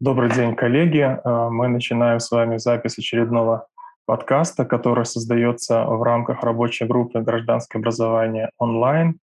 [0.00, 1.00] Добрый день, коллеги.
[1.22, 3.66] Э, мы начинаем с вами запись очередного
[4.06, 9.18] подкаста, который создается в рамках рабочей группы «Гражданское образование онлайн»,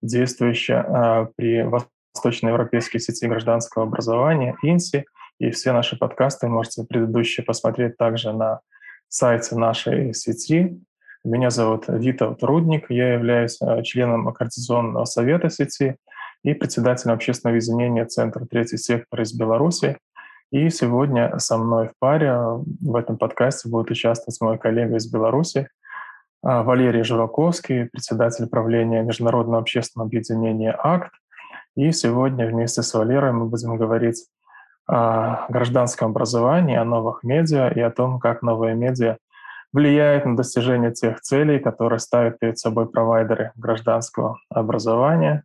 [0.00, 1.68] действующая э, при
[2.14, 5.04] Восточноевропейской сети гражданского образования «ИНСИ».
[5.38, 8.60] И все наши подкасты можете предыдущие посмотреть также на
[9.08, 10.80] сайте нашей сети.
[11.24, 15.96] Меня зовут Витовт Рудник, я являюсь э, членом Координационного совета сети
[16.42, 19.98] и председателем общественного объединения «Центр Третий сектор» из Беларуси.
[20.52, 25.68] И сегодня со мной в паре в этом подкасте будет участвовать мой коллега из Беларуси
[26.42, 31.10] а, Валерий Жураковский, председатель правления Международного общественного объединения «АКТ».
[31.74, 34.26] И сегодня вместе с Валерой мы будем говорить
[34.86, 39.16] о гражданском образовании, о новых медиа и о том, как новые медиа
[39.72, 45.44] влияют на достижение тех целей, которые ставят перед собой провайдеры гражданского образования.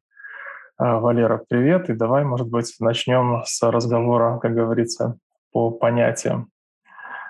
[0.79, 1.89] А, Валера, привет.
[1.89, 5.17] И давай, может быть, начнем с разговора, как говорится,
[5.51, 6.51] по понятиям.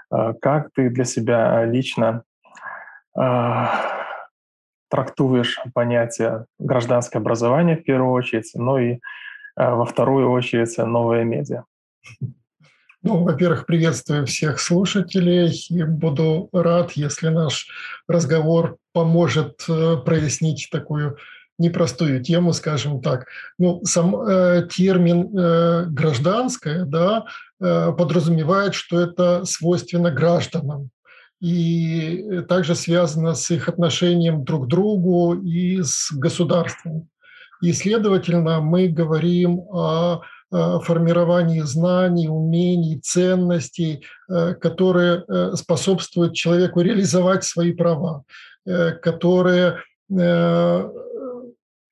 [0.09, 2.23] А, как ты для себя лично
[3.17, 3.72] а,
[4.89, 8.99] трактуешь понятие гражданское образование в первую очередь, ну и
[9.55, 11.63] во вторую очередь новые медиа?
[13.02, 17.67] Ну, во-первых, приветствую всех слушателей и буду рад, если наш
[18.07, 21.17] разговор поможет э, прояснить такую
[21.58, 23.25] непростую тему, скажем так.
[23.58, 27.25] Ну, сам э, термин э, гражданское, да,
[27.59, 30.89] э, подразумевает, что это свойственно гражданам
[31.39, 37.09] и также связано с их отношением друг к другу и с государством.
[37.61, 47.44] И, следовательно, мы говорим о формировании знаний, умений, ценностей, э, которые э, способствуют человеку реализовать
[47.44, 48.23] свои права,
[48.66, 49.83] э, которые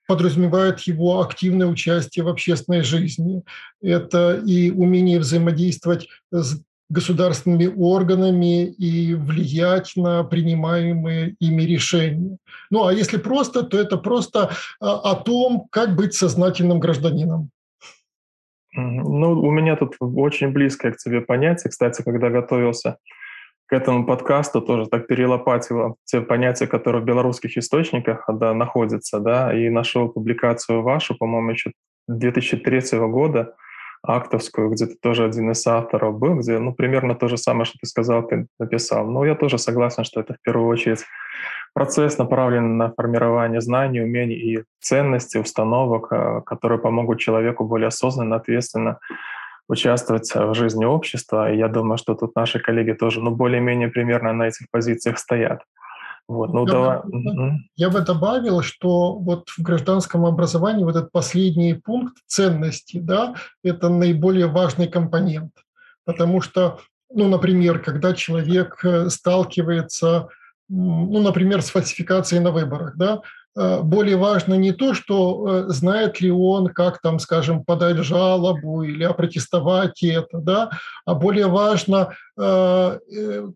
[0.08, 3.44] подразумевает его активное участие в общественной жизни.
[3.82, 12.38] Это и умение взаимодействовать с государственными органами и влиять на принимаемые ими решения.
[12.70, 17.50] Ну а если просто, то это просто а, о том, как быть сознательным гражданином.
[18.78, 21.72] Ну, у меня тут очень близкое к тебе понятие.
[21.72, 22.98] Кстати, когда готовился
[23.68, 29.54] к этому подкасту тоже так перелопатила те понятия, которые в белорусских источниках да, находятся, да,
[29.54, 31.72] и нашел публикацию вашу, по-моему, еще
[32.08, 33.56] 2003 года,
[34.08, 37.78] актовскую, где ты тоже один из авторов был, где, ну, примерно то же самое, что
[37.80, 39.08] ты сказал, ты написал.
[39.08, 41.04] Но я тоже согласен, что это в первую очередь
[41.74, 48.36] процесс направлен на формирование знаний, умений и ценностей, установок, э, которые помогут человеку более осознанно,
[48.36, 49.00] ответственно
[49.68, 51.52] участвовать в жизни общества.
[51.52, 55.62] И я думаю, что тут наши коллеги тоже, ну, более-менее примерно на этих позициях стоят.
[56.28, 57.00] Вот, ну, я, давай.
[57.04, 63.36] Бы, я бы добавил, что вот в гражданском образовании вот этот последний пункт ценности, да,
[63.64, 65.52] это наиболее важный компонент,
[66.04, 66.80] потому что,
[67.14, 70.30] ну, например, когда человек э, сталкивается,
[70.70, 73.22] ну, например, с фальсификацией на выборах, да,
[73.58, 78.84] Э, более важно не то, что э, знает ли он, как там, скажем, подать жалобу
[78.84, 80.70] или опротестовать это, да,
[81.06, 83.00] а более важно, э,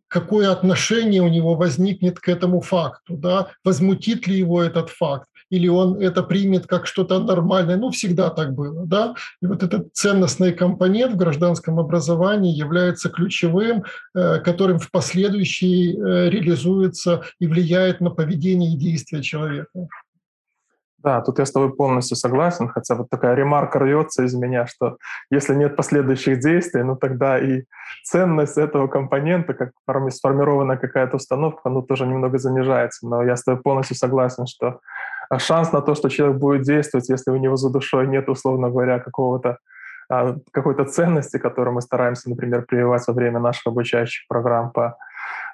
[0.08, 5.68] какое отношение у него возникнет к этому факту, да, возмутит ли его этот факт или
[5.68, 7.78] он это примет как что-то нормальное.
[7.78, 9.16] Ну, всегда так было, да.
[9.42, 13.84] И вот этот ценностный компонент в гражданском образовании является ключевым,
[14.14, 19.88] которым в последующей реализуется и влияет на поведение и действия человека.
[21.02, 24.98] Да, тут я с тобой полностью согласен, хотя вот такая ремарка рвется из меня, что
[25.32, 27.64] если нет последующих действий, ну тогда и
[28.04, 29.72] ценность этого компонента, как
[30.12, 33.08] сформирована какая-то установка, ну тоже немного занижается.
[33.08, 34.82] Но я с тобой полностью согласен, что
[35.38, 39.00] шанс на то, что человек будет действовать, если у него за душой нет, условно говоря,
[39.00, 39.58] какого-то
[40.12, 44.98] а, какой-то ценности, которую мы стараемся, например, прививать во время наших обучающих программ по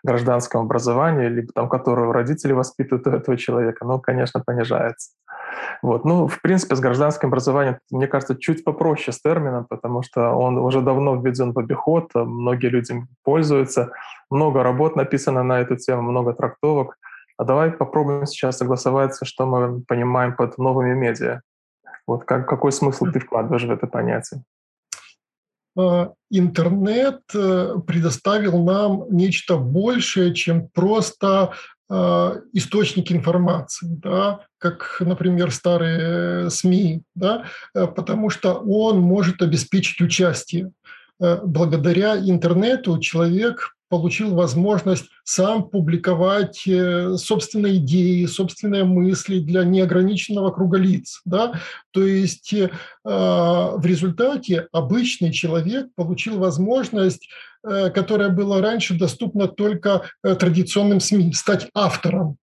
[0.04, 5.12] гражданскому образованию, либо там, которую родители воспитывают у этого человека, ну, конечно, понижается.
[5.82, 6.06] Вот.
[6.06, 10.58] Ну, в принципе, с гражданским образованием, мне кажется, чуть попроще с термином, потому что он
[10.58, 13.92] уже давно введен в обиход, многие люди пользуются,
[14.30, 16.98] много работ написано на эту тему, много трактовок.
[17.38, 21.42] А давай попробуем сейчас согласоваться, что мы понимаем под новыми медиа.
[22.08, 24.44] Вот как, какой смысл ты вкладываешь в это понятие?
[25.78, 31.54] А, интернет э, предоставил нам нечто большее, чем просто
[31.88, 37.46] а, источник информации, да, как, например, старые СМИ, да,
[37.76, 40.72] э, потому что он может обеспечить участие.
[41.22, 50.52] Э, благодаря интернету человек получил возможность сам публиковать э, собственные идеи, собственные мысли для неограниченного
[50.52, 51.22] круга лиц.
[51.26, 51.60] Да?
[51.92, 52.70] То есть э,
[53.04, 57.28] в результате обычный человек получил возможность,
[57.64, 62.38] э, которая была раньше доступна только традиционным СМИ, стать автором.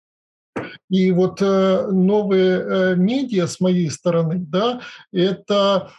[0.91, 4.81] И вот новые медиа с моей стороны, да,
[5.11, 5.91] это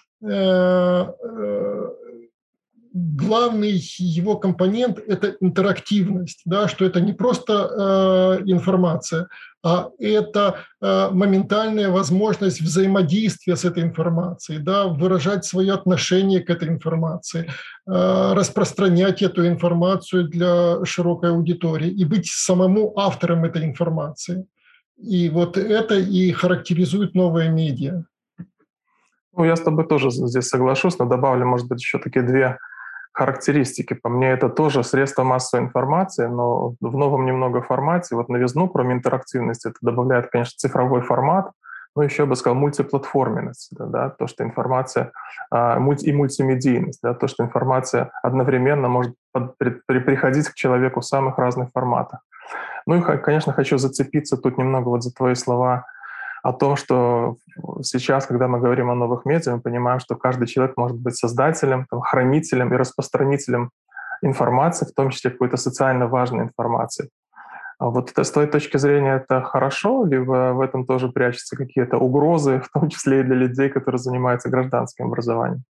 [2.94, 9.28] главный его компонент– это интерактивность, да, что это не просто э, информация,
[9.64, 16.68] а это э, моментальная возможность взаимодействия с этой информацией, да, выражать свое отношение к этой
[16.68, 17.50] информации,
[17.88, 24.46] э, распространять эту информацию для широкой аудитории и быть самому автором этой информации.
[24.98, 28.04] И вот это и характеризует новые медиа.
[29.36, 32.60] Ну, я с тобой тоже здесь соглашусь, но добавлю, может быть, еще такие две
[33.14, 33.94] характеристики.
[33.94, 38.16] По мне, это тоже средство массовой информации, но в новом немного формате.
[38.16, 41.52] Вот новизну, кроме интерактивности, это добавляет, конечно, цифровой формат,
[41.96, 45.12] но еще, я бы сказал, мультиплатформенность, да, да, то, что информация
[45.52, 50.56] а, мульти, и мультимедийность, да, то, что информация одновременно может под, при, при, приходить к
[50.56, 52.22] человеку в самых разных форматах.
[52.88, 55.86] Ну и, конечно, хочу зацепиться тут немного вот за твои слова
[56.42, 57.38] о том, что
[57.82, 61.86] сейчас, когда мы говорим о новых медиа, мы понимаем, что каждый человек может быть создателем,
[61.90, 63.72] там, хранителем и распространителем
[64.22, 67.10] информации, в том числе какой-то социально важной информации.
[67.80, 71.98] А вот это, с твоей точки зрения это хорошо, либо в этом тоже прячутся какие-то
[71.98, 75.64] угрозы, в том числе и для людей, которые занимаются гражданским образованием?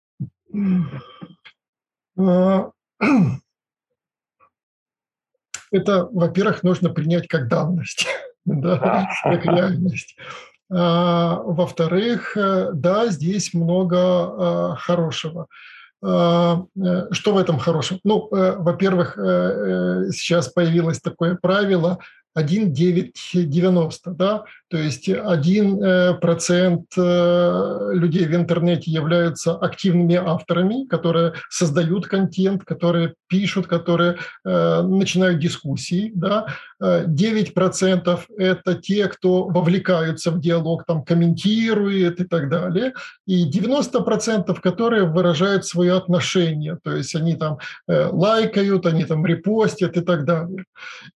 [2.17, 2.71] А,
[5.71, 8.07] это, во-первых, нужно принять как данность,
[8.45, 10.17] да, как реальность.
[10.73, 15.47] А, во-вторых, э, да, здесь много а, хорошего.
[16.01, 17.99] А, э, что в этом хорошем?
[18.05, 19.15] Ну, э, во-первых,
[20.13, 21.99] сейчас появилось такое правило
[22.33, 32.63] 1,990, да, то есть 1% э, людей в интернете являются активными авторами, которые создают контент,
[32.63, 36.47] которые пишут, которые э, начинают дискуссии, да,
[36.81, 42.93] 9% это те, кто вовлекаются в диалог, там, комментирует и так далее,
[43.27, 49.97] и 90% которые выражают свое отношение, то есть они там э, лайкают, они там репостят
[49.97, 50.65] и так далее.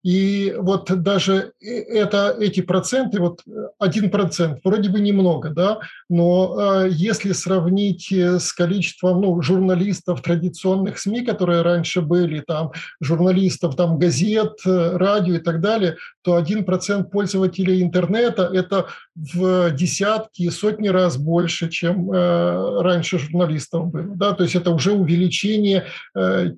[0.02, 3.42] И вот даже это, эти проценты, вот
[3.78, 5.78] один процент, вроде бы немного, да,
[6.08, 12.72] но э, если сравнить э, с количеством ну, журналистов традиционных СМИ, которые раньше были, там,
[13.00, 19.70] журналистов там, газет, э, радио и так далее, то один процент пользователей интернета– это в
[19.72, 24.16] десятки и сотни раз больше, чем раньше журналистов было.
[24.16, 24.32] Да?
[24.32, 25.86] То есть это уже увеличение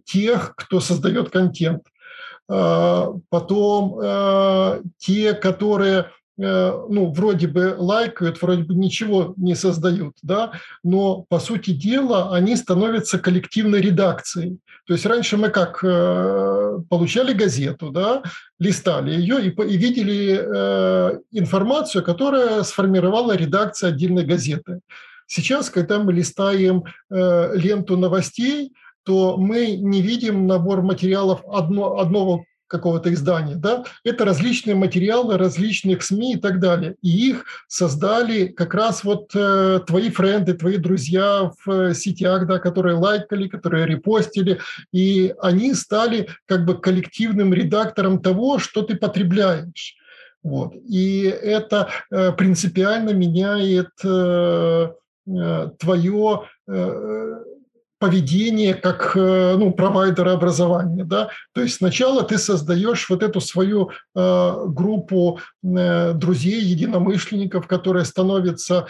[0.04, 1.82] тех, кто создает контент.
[2.48, 10.14] А, потом э, те, которые э, ну, вроде бы лайкают, вроде бы ничего не создают,
[10.22, 10.52] да,
[10.84, 14.58] но, по сути дела, они становятся коллективной редакцией.
[14.86, 18.22] То есть раньше мы как э, получали газету, да,
[18.60, 20.36] листали ее и, и видели
[21.32, 24.80] информацию, которая сформировала редакция отдельной газеты.
[25.26, 28.70] Сейчас, когда мы листаем ленту новостей,
[29.06, 36.02] то мы не видим набор материалов одно, одного какого-то издания, да, это различные материалы различных
[36.02, 36.96] СМИ и так далее.
[37.00, 42.58] И их создали как раз вот э, твои френды, твои друзья в э, сетях, да,
[42.58, 44.58] которые лайкали, которые репостили,
[44.92, 49.94] и они стали как бы коллективным редактором того, что ты потребляешь.
[50.42, 50.74] Вот.
[50.74, 54.88] И это э, принципиально меняет э,
[55.28, 57.42] э, твое э,
[57.98, 61.04] поведение как э, ну, провайдера образования.
[61.04, 61.30] Да?
[61.54, 68.86] То есть сначала ты создаешь вот эту свою э, группу э, друзей, единомышленников, которые становятся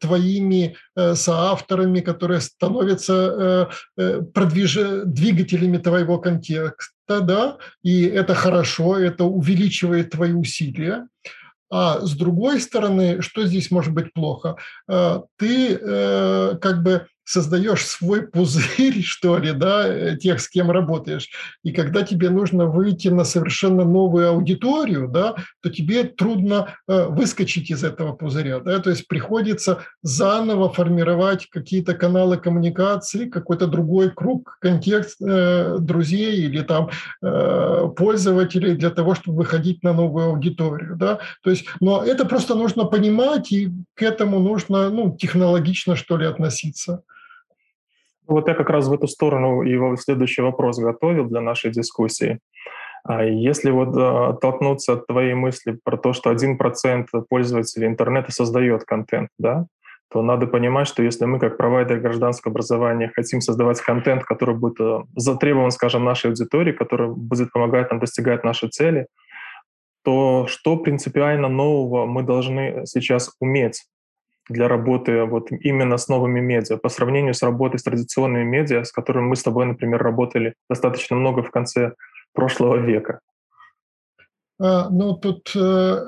[0.00, 0.76] твоими
[1.14, 4.78] соавторами, которые становятся продвиж...
[5.04, 7.20] двигателями твоего контекста.
[7.20, 7.56] Да?
[7.82, 11.08] И это хорошо, это увеличивает твои усилия.
[11.72, 14.56] А с другой стороны, что здесь может быть плохо?
[15.38, 15.76] Ты
[16.60, 21.28] как бы создаешь свой пузырь, что ли, да, э, тех, с кем работаешь.
[21.62, 27.70] И когда тебе нужно выйти на совершенно новую аудиторию, да, то тебе трудно э, выскочить
[27.70, 28.58] из этого пузыря.
[28.60, 36.42] Да, то есть приходится заново формировать какие-то каналы коммуникации, какой-то другой круг, контекст э, друзей
[36.42, 36.90] или там
[37.22, 40.96] э, пользователей для того, чтобы выходить на новую аудиторию.
[40.96, 41.20] Да.
[41.44, 46.26] То есть, но это просто нужно понимать, и к этому нужно ну, технологично, что ли,
[46.26, 47.02] относиться.
[48.30, 52.38] Вот я как раз в эту сторону его следующий вопрос готовил для нашей дискуссии.
[53.02, 59.30] А если вот оттолкнуться от твоей мысли про то, что 1% пользователей интернета создает контент,
[59.38, 59.66] да,
[60.12, 64.80] то надо понимать, что если мы как провайдер гражданского образования хотим создавать контент, который будет
[64.80, 69.06] э, затребован, скажем, нашей аудитории, который будет помогать нам достигать наши цели,
[70.04, 73.84] то что принципиально нового мы должны сейчас уметь
[74.50, 78.92] для работы вот именно с новыми медиа, по сравнению с работой с традиционными медиа, с
[78.92, 81.92] которыми мы с тобой, например, работали достаточно много в конце
[82.34, 83.20] прошлого века?
[84.60, 86.04] А, ну, тут э,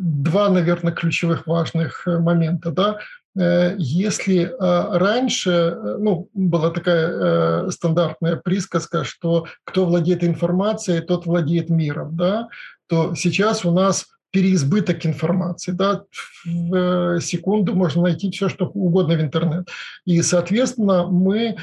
[0.00, 2.70] два, наверное, ключевых важных э, момента.
[2.72, 2.98] Да?
[3.38, 12.16] Э, если раньше, ну, была такая стандартная присказка, что кто владеет информацией, тот владеет миром,
[12.16, 12.48] да,
[12.88, 14.06] то сейчас у нас
[14.36, 15.72] переизбыток информации.
[15.72, 16.02] Да?
[16.44, 16.74] В
[17.16, 19.66] э, секунду можно найти все, что угодно в интернет.
[20.04, 21.54] И, соответственно, мы э,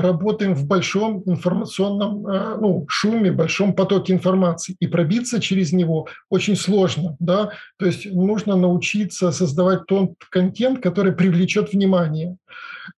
[0.00, 4.76] работаем в большом информационном э, ну, шуме, большом потоке информации.
[4.78, 7.16] И пробиться через него очень сложно.
[7.18, 7.50] Да?
[7.76, 12.36] То есть нужно научиться создавать тот контент, который привлечет внимание.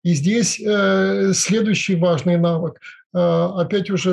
[0.02, 0.60] И здесь
[1.36, 2.78] следующий важный навык.
[3.12, 4.10] Опять уже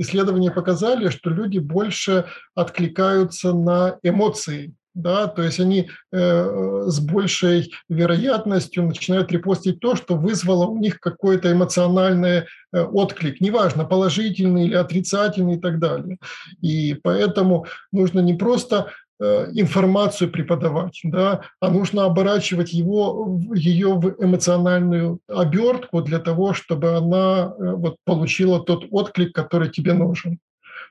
[0.00, 7.72] исследования показали, что люди больше откликаются на эмоции, да, то есть они э, с большей
[7.88, 12.38] вероятностью начинают репостить то, что вызвало у них какой-то эмоциональный
[12.72, 16.18] э, отклик, неважно, положительный или отрицательный и так далее.
[16.60, 25.20] И поэтому нужно не просто информацию преподавать, да, а нужно оборачивать его, ее в эмоциональную
[25.28, 30.38] обертку для того, чтобы она э, вот, получила тот отклик, который тебе нужен.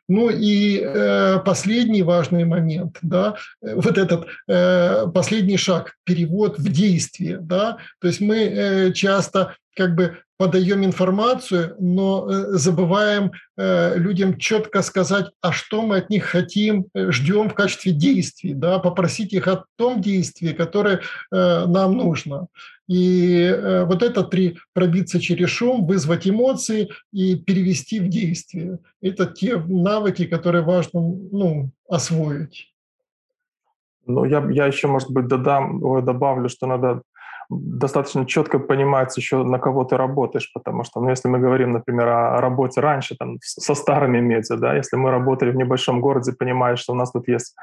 [0.07, 6.71] Ну и э, последний важный момент, да, э, вот этот э, последний шаг, перевод в
[6.71, 13.97] действие, да, то есть мы э, часто как бы подаем информацию, но э, забываем э,
[13.97, 18.79] людям четко сказать, а что мы от них хотим, э, ждем в качестве действий, да,
[18.79, 22.47] попросить их о том действии, которое нам нужно.
[22.87, 23.53] И
[23.85, 28.79] вот это три– пробиться через шум, вызвать эмоции и перевести в действие.
[29.01, 32.73] Это те навыки, которые важно ну, освоить.
[34.07, 37.03] Ну, я, я еще, может быть, додам, добавлю, что надо
[37.49, 42.07] достаточно четко понимать еще, на кого ты работаешь, потому что, ну, если мы говорим, например,
[42.07, 46.79] о работе раньше, там, со старыми медиа, да, если мы работали в небольшом городе, понимаешь,
[46.79, 47.55] что у нас тут есть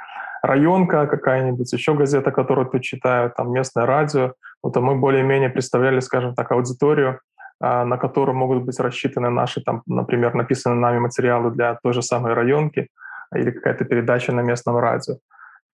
[0.42, 4.32] районка какая-нибудь, еще газета, которую ты читаешь, там, местное радио,
[4.64, 7.20] ну, то мы более-менее представляли, скажем так, аудиторию,
[7.60, 12.02] а, на которую могут быть рассчитаны наши, там, например, написанные нами материалы для той же
[12.02, 12.88] самой районки
[13.34, 15.14] или какая-то передача на местном радио,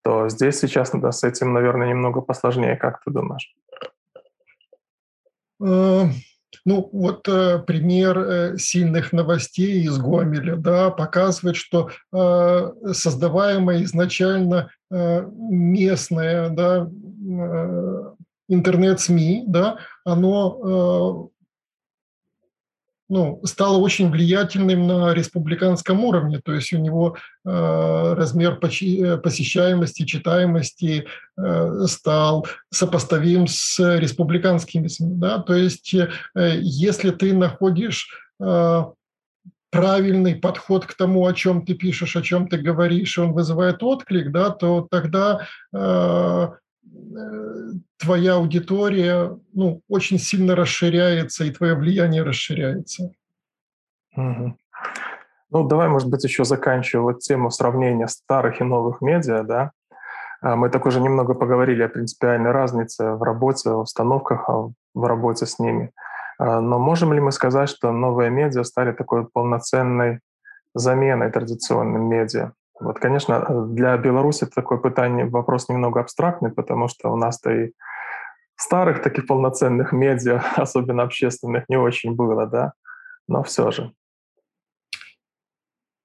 [0.02, 3.54] то здесь сейчас да, с этим, наверное, немного посложнее, как ты думаешь?
[5.62, 6.06] Э,
[6.64, 16.48] ну, вот э, пример э, сильных новостей из Гомеля да, показывает, что создаваемое изначально местное
[16.50, 16.90] да,
[18.48, 21.30] интернет-СМИ, да, оно
[23.10, 30.06] ну, стало очень влиятельным на республиканском уровне, то есть у него э, размер э, посещаемости,
[30.06, 35.16] читаемости э, стал сопоставим с республиканскими СМИ.
[35.16, 35.38] Да?
[35.40, 36.08] То есть э,
[36.60, 38.08] если ты находишь
[38.40, 38.84] э,
[39.70, 43.82] правильный подход к тому, о чем ты пишешь, о чем ты говоришь, и он вызывает
[43.82, 46.48] отклик, да, то тогда э,
[47.98, 53.12] твоя аудитория ну, очень сильно расширяется, и твое влияние расширяется.
[54.16, 54.56] Угу.
[55.50, 59.72] Ну, давай, может быть, еще заканчивая вот тему сравнения старых и новых медиа, да.
[60.40, 65.46] А, мы так уже немного поговорили о принципиальной разнице в работе, в установках, в работе
[65.46, 65.90] с ними.
[66.38, 70.20] А, но можем ли мы сказать, что новые медиа стали такой полноценной
[70.74, 72.52] заменой традиционным медиа?
[72.80, 77.72] Вот, конечно, для Беларуси такой питание, вопрос немного абстрактный, потому что у нас-то и
[78.56, 82.72] старых таких полноценных медиа, особенно общественных, не очень было, да,
[83.28, 83.92] но все же.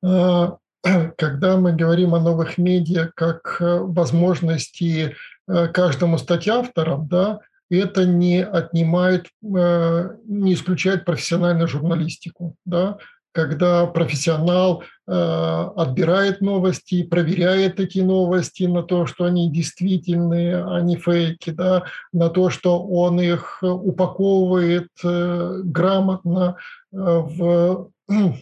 [0.03, 0.57] А,
[1.17, 5.15] когда мы говорим о новых медиа как э, возможности
[5.47, 7.39] э, каждому стать автором, да,
[7.69, 12.55] это не отнимает, э, не исключает профессиональную журналистику.
[12.65, 12.97] Да?
[13.35, 20.95] Когда профессионал э, отбирает новости, проверяет эти новости на то, что они действительные, а не
[20.95, 26.55] фейки, да, на то, что он их упаковывает э, грамотно
[26.93, 27.89] э, в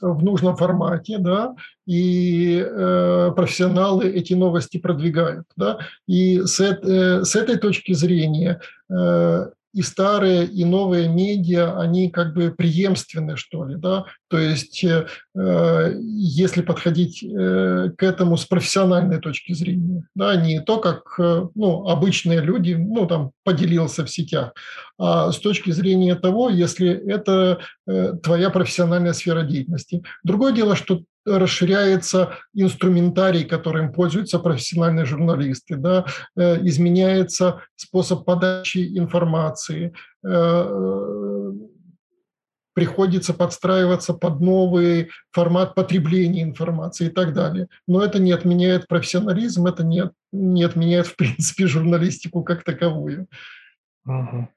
[0.00, 7.34] в нужном формате, да, и э, профессионалы эти новости продвигают, да, и с, э, с
[7.34, 13.76] этой точки зрения э, и старые, и новые медиа, они как бы преемственны, что ли,
[13.76, 15.06] да, то есть э,
[16.02, 21.86] если подходить э, к этому с профессиональной точки зрения, да, не то, как э, ну,
[21.86, 24.52] обычные люди, ну, там, поделился в сетях,
[24.98, 27.60] а с точки зрения того, если это
[28.22, 30.02] твоя профессиональная сфера деятельности.
[30.24, 31.02] Другое дело, что
[31.36, 36.06] расширяется инструментарий, которым пользуются профессиональные журналисты, да,
[36.36, 39.92] э, изменяется способ подачи информации,
[40.24, 41.52] э,
[42.74, 47.66] приходится подстраиваться под новый формат потребления информации и так далее.
[47.88, 53.26] Но это не отменяет профессионализм, это не, не отменяет, в принципе, журналистику как таковую.
[54.06, 54.48] Угу.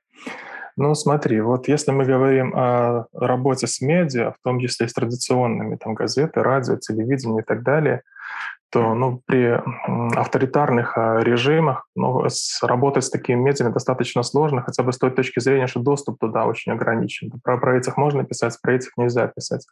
[0.81, 5.75] Ну, смотри, вот если мы говорим о работе с медиа, в том числе с традиционными,
[5.75, 8.01] там, газеты, радио, телевидение и так далее,
[8.71, 9.61] то ну, при
[10.17, 15.11] авторитарных а, режимах ну, с, работать с такими медиами достаточно сложно, хотя бы с той
[15.11, 17.29] точки зрения, что доступ туда очень ограничен.
[17.43, 19.67] Про, про этих можно писать, про этих нельзя писать.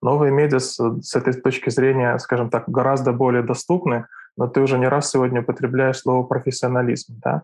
[0.00, 4.78] Новые медиа с, с этой точки зрения, скажем так, гораздо более доступны, но ты уже
[4.78, 7.14] не раз сегодня употребляешь слово профессионализм.
[7.20, 7.42] Да?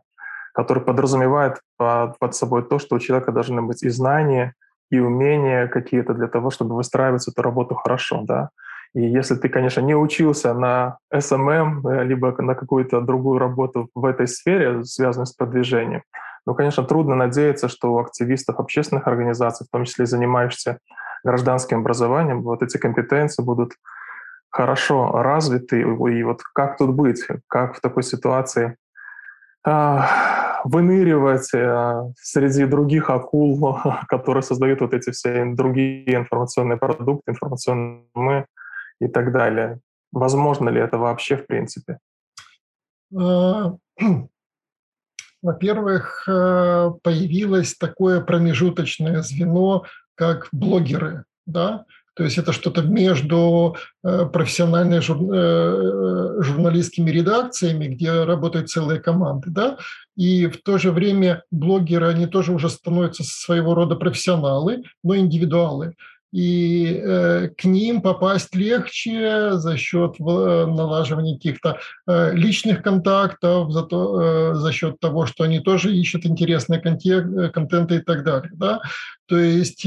[0.54, 4.54] Который подразумевает под, собой то, что у человека должны быть и знания,
[4.90, 8.50] и умения какие-то для того, чтобы выстраивать эту работу хорошо, да.
[8.94, 14.04] И если ты, конечно, не учился на SMM, э, либо на какую-то другую работу в
[14.06, 16.02] этой сфере, связанной с продвижением,
[16.46, 20.78] ну, конечно, трудно надеяться, что у активистов общественных организаций, в том числе занимающихся
[21.22, 23.72] гражданским образованием, вот эти компетенции будут
[24.50, 25.80] хорошо развиты.
[25.82, 28.76] И вот как тут быть, как в такой ситуации
[30.64, 38.46] выныривать э, среди других акул, которые создают вот эти все другие информационные продукты, информационные мы
[39.00, 39.80] и так далее.
[40.12, 41.98] Возможно ли это вообще в принципе?
[43.16, 43.76] А,
[45.42, 49.84] во-первых, э, появилось такое промежуточное звено,
[50.14, 51.24] как блогеры.
[51.46, 51.84] Да?
[52.18, 55.18] То есть это что-то между э, профессиональными жур...
[55.32, 59.78] Э, журналистскими редакциями, где работают целые команды, да,
[60.16, 65.94] и в то же время блогеры, они тоже уже становятся своего рода профессионалы, но индивидуалы.
[66.32, 73.82] И э, к ним попасть легче за счет э, налаживания каких-то э, личных контактов, за,
[73.82, 78.50] то, за счет того, что они тоже ищут интересные контент, контенты и так далее.
[78.54, 78.80] Да?
[79.26, 79.86] То есть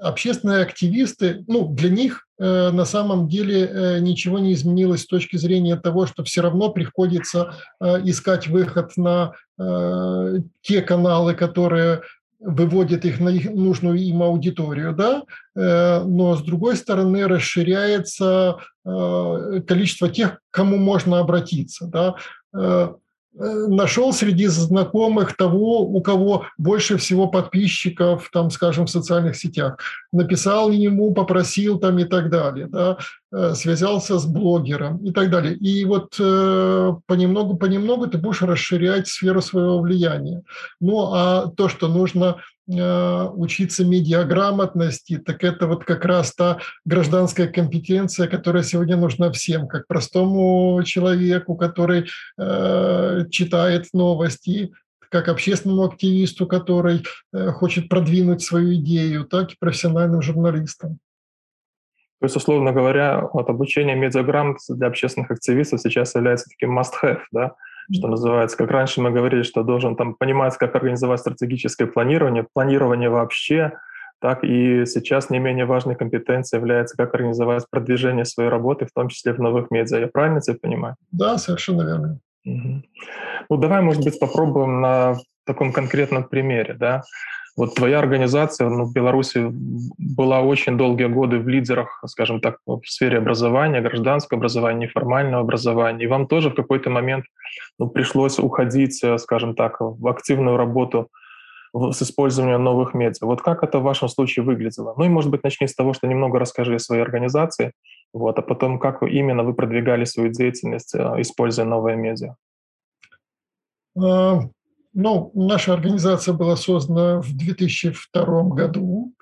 [0.00, 6.06] общественные активисты, ну, для них на самом деле ничего не изменилось с точки зрения того,
[6.06, 9.32] что все равно приходится искать выход на
[10.62, 12.02] те каналы, которые
[12.40, 15.22] выводят их на их нужную им аудиторию, да,
[15.56, 22.14] э, но с другой стороны расширяется э, количество тех, к кому можно обратиться, да.
[23.38, 29.36] Э, Э, нашел среди знакомых того, у кого больше всего подписчиков, там, скажем, в социальных
[29.36, 29.78] сетях.
[30.12, 32.98] Написал ему, попросил там и так далее, да,
[33.32, 35.54] э, связался с блогером и так далее.
[35.54, 40.42] И вот э, понемногу-понемногу ты будешь расширять сферу своего влияния.
[40.80, 47.48] Ну, а то, что нужно Э, учиться медиаграмотности, так это вот как раз та гражданская
[47.48, 54.70] компетенция, которая сегодня нужна всем, как простому человеку, который э, читает новости,
[55.10, 60.98] как общественному активисту, который э, хочет продвинуть свою идею, так и профессиональным журналистам.
[62.20, 67.54] То есть, условно говоря, вот обучение медиаграмотности для общественных активистов сейчас является таким must-have, да?
[67.92, 68.56] Что называется.
[68.56, 73.72] Как раньше мы говорили, что должен там понимать, как организовать стратегическое планирование, планирование вообще,
[74.20, 79.08] так и сейчас не менее важной компетенцией является, как организовать продвижение своей работы, в том
[79.08, 80.00] числе в новых медиа.
[80.00, 80.96] Я правильно тебя понимаю?
[81.12, 82.18] Да, совершенно верно.
[82.44, 82.82] Угу.
[83.50, 87.02] Ну, давай, может быть, попробуем на таком конкретном примере, да.
[87.58, 89.48] Вот твоя организация ну, в Беларуси
[89.98, 96.04] была очень долгие годы в лидерах, скажем так, в сфере образования, гражданского образования, неформального образования.
[96.04, 97.24] И вам тоже в какой-то момент
[97.76, 101.08] ну, пришлось уходить, э, скажем так, в активную работу
[101.74, 103.26] с использованием новых медиа.
[103.26, 104.94] Вот как это в вашем случае выглядело?
[104.96, 107.72] Ну и, может быть, начни с того, что немного расскажи о своей организации,
[108.12, 112.36] вот, а потом как именно вы продвигали свою деятельность, э, используя новые медиа.
[115.00, 119.14] Ну, наша организация была создана в 2002 году,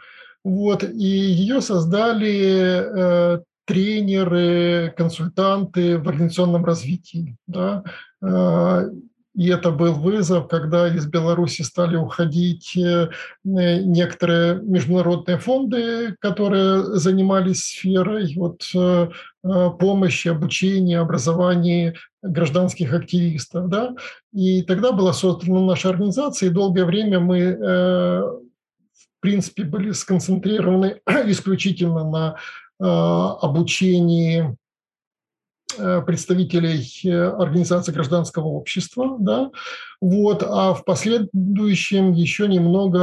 [0.42, 7.36] вот, и ее создали э, тренеры, консультанты в организационном развитии.
[7.46, 7.84] Да?
[8.22, 8.88] Э,
[9.34, 13.10] и это был вызов, когда из Беларуси стали уходить э,
[13.44, 19.08] некоторые международные фонды, которые занимались сферой вот, э,
[19.78, 21.96] помощи, обучения, образования
[22.28, 23.68] гражданских активистов.
[23.68, 23.94] Да?
[24.32, 32.04] И тогда была создана наша организация, и долгое время мы, в принципе, были сконцентрированы исключительно
[32.08, 32.36] на
[32.78, 34.56] обучении
[35.78, 39.50] Э, представителей э, организации гражданского общества, да,
[40.00, 42.98] вот, а в последующем еще немного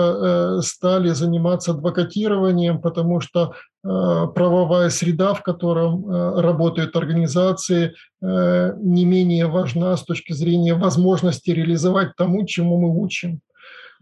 [0.58, 3.54] э, стали заниматься адвокатированием, потому что
[3.84, 12.46] правовая среда, в котором работают организации, не менее важна с точки зрения возможности реализовать тому,
[12.46, 13.42] чему мы учим.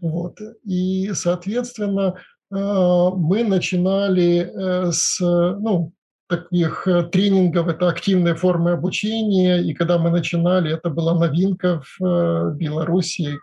[0.00, 0.38] Вот.
[0.64, 2.14] И, соответственно,
[2.50, 5.92] мы начинали с, ну,
[6.32, 12.04] таких э, тренингов, это активные формы обучения, и когда мы начинали, это была новинка в
[12.04, 13.38] э, Беларуси,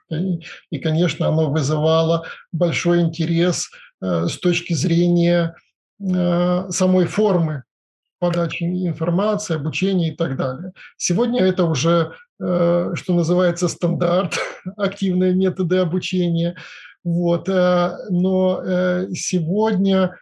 [0.72, 3.70] и, конечно, оно вызывало большой интерес
[4.02, 5.56] э, с точки зрения
[6.00, 7.64] самой формы
[8.20, 10.74] подачи информации, обучения и так далее.
[10.98, 14.38] Сегодня это уже, что называется, стандарт,
[14.78, 16.56] активные методы обучения.
[17.04, 17.48] Вот.
[17.48, 18.62] Но
[19.14, 20.16] сегодня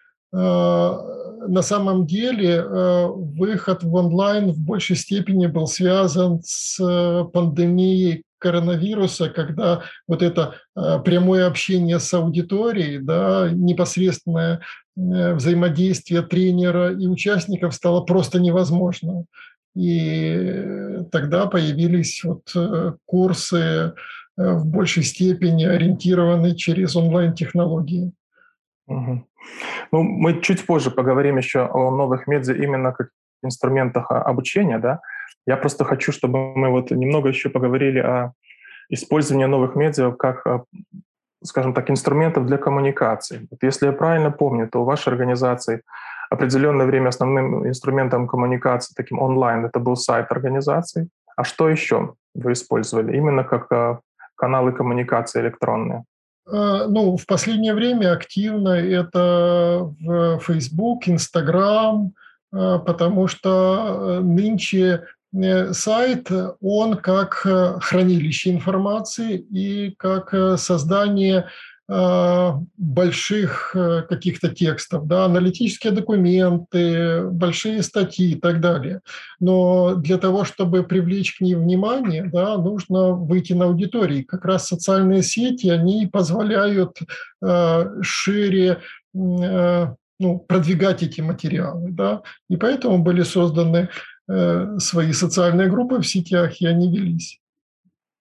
[1.48, 8.24] на самом деле э, выход в онлайн в большей степени был связан с э, пандемией
[8.40, 14.62] коронавируса, когда вот это э, прямое общение с аудиторией, да, непосредственное
[14.98, 19.26] взаимодействие тренера и участников стало просто невозможно.
[19.76, 22.52] И тогда появились вот
[23.06, 23.94] курсы
[24.36, 28.12] в большей степени ориентированные через онлайн-технологии.
[28.88, 29.28] Угу.
[29.92, 33.10] Ну, мы чуть позже поговорим еще о новых медиа именно как
[33.44, 35.00] инструментах а, обучения, да.
[35.46, 38.34] Я просто хочу, чтобы мы вот немного еще поговорили о
[38.90, 40.64] использовании новых медиа как, а,
[41.48, 43.48] скажем так, инструментов для коммуникации.
[43.52, 45.82] Вот если я правильно помню, то у вашей организации
[46.30, 51.08] определенное время основным инструментом коммуникации, таким онлайн, это был сайт организации.
[51.36, 53.16] А что еще вы использовали?
[53.18, 54.00] Именно как а,
[54.36, 56.04] каналы коммуникации электронные?
[56.48, 62.14] Э, ну, в последнее время активно это в Facebook, Instagram,
[62.54, 65.04] э, потому что э, нынче
[65.72, 67.34] сайт, он как
[67.82, 71.48] хранилище информации и как создание
[71.90, 79.00] Э, больших э, каких-то текстов, да, аналитические документы, большие статьи и так далее.
[79.40, 84.24] Но для того, чтобы привлечь к ним внимание, да, нужно выйти на аудитории.
[84.24, 86.98] Как раз социальные сети, они позволяют
[87.42, 88.80] э, шире
[89.16, 89.88] э,
[90.20, 91.92] ну, продвигать эти материалы.
[91.92, 92.22] Да?
[92.50, 93.88] И поэтому были созданы э,
[94.28, 97.40] свои социальные группы в сетях, и они велись.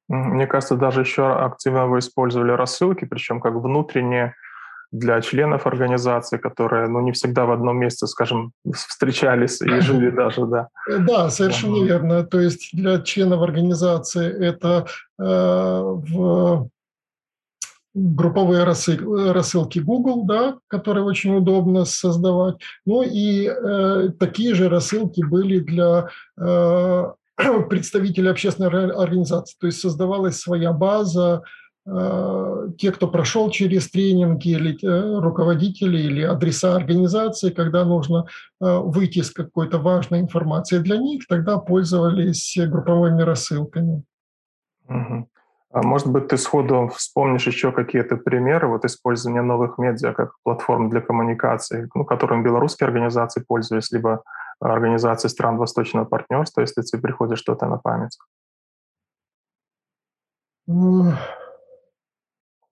[0.09, 4.35] Мне кажется, даже еще активно вы использовали рассылки, причем как внутренние
[4.92, 10.47] для членов организации, которые ну, не всегда в одном месте, скажем, встречались и жили даже,
[10.47, 10.69] да.
[10.88, 12.25] Да, совершенно верно.
[12.25, 14.87] То есть для членов организации это
[15.19, 16.69] э, в
[17.97, 22.57] групповые рассылки Google, да, которые очень удобно создавать.
[22.85, 27.05] Ну и э, такие же рассылки были для э,
[27.71, 29.57] представители общественной организации.
[29.59, 31.43] То есть создавалась своя база,
[31.87, 38.27] э, те, кто прошел через тренинги, или э, руководители, или адреса организации, когда нужно
[38.61, 44.03] э, выйти с какой-то важной информацией для них, тогда пользовались групповыми рассылками.
[44.87, 45.29] Угу.
[45.72, 50.88] А может быть, ты сходу вспомнишь еще какие-то примеры вот использования новых медиа как платформ
[50.90, 54.22] для коммуникации, ну, которым белорусские организации пользуются, либо
[54.61, 58.16] организации стран Восточного партнерства, если тебе приходит что-то на память?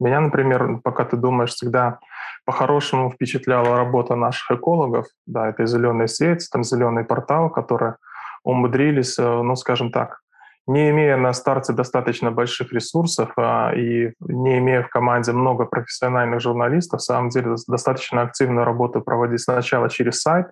[0.01, 1.99] Меня, например, пока ты думаешь, всегда
[2.45, 5.07] по-хорошему впечатляла работа наших экологов.
[5.27, 7.97] Да, это зеленая сеть, там зеленый портал, которые
[8.43, 10.21] умудрились, э, ну, скажем так,
[10.67, 16.41] не имея на старте достаточно больших ресурсов а, и не имея в команде много профессиональных
[16.41, 20.47] журналистов, в самом деле достаточно активную работу проводить сначала через сайт,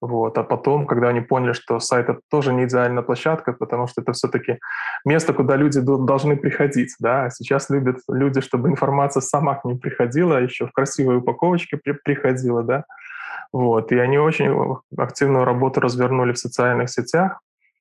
[0.00, 0.38] вот.
[0.38, 4.12] А потом, когда они поняли, что сайт это тоже не идеальная площадка, потому что это
[4.12, 4.58] все-таки
[5.04, 6.94] место, куда люди должны приходить.
[7.00, 7.30] Да?
[7.30, 12.62] Сейчас любят люди, чтобы информация сама к ним приходила, еще в красивой упаковочке при приходила.
[12.62, 12.84] Да?
[13.52, 13.90] Вот.
[13.90, 17.40] И они очень активную работу развернули в социальных сетях.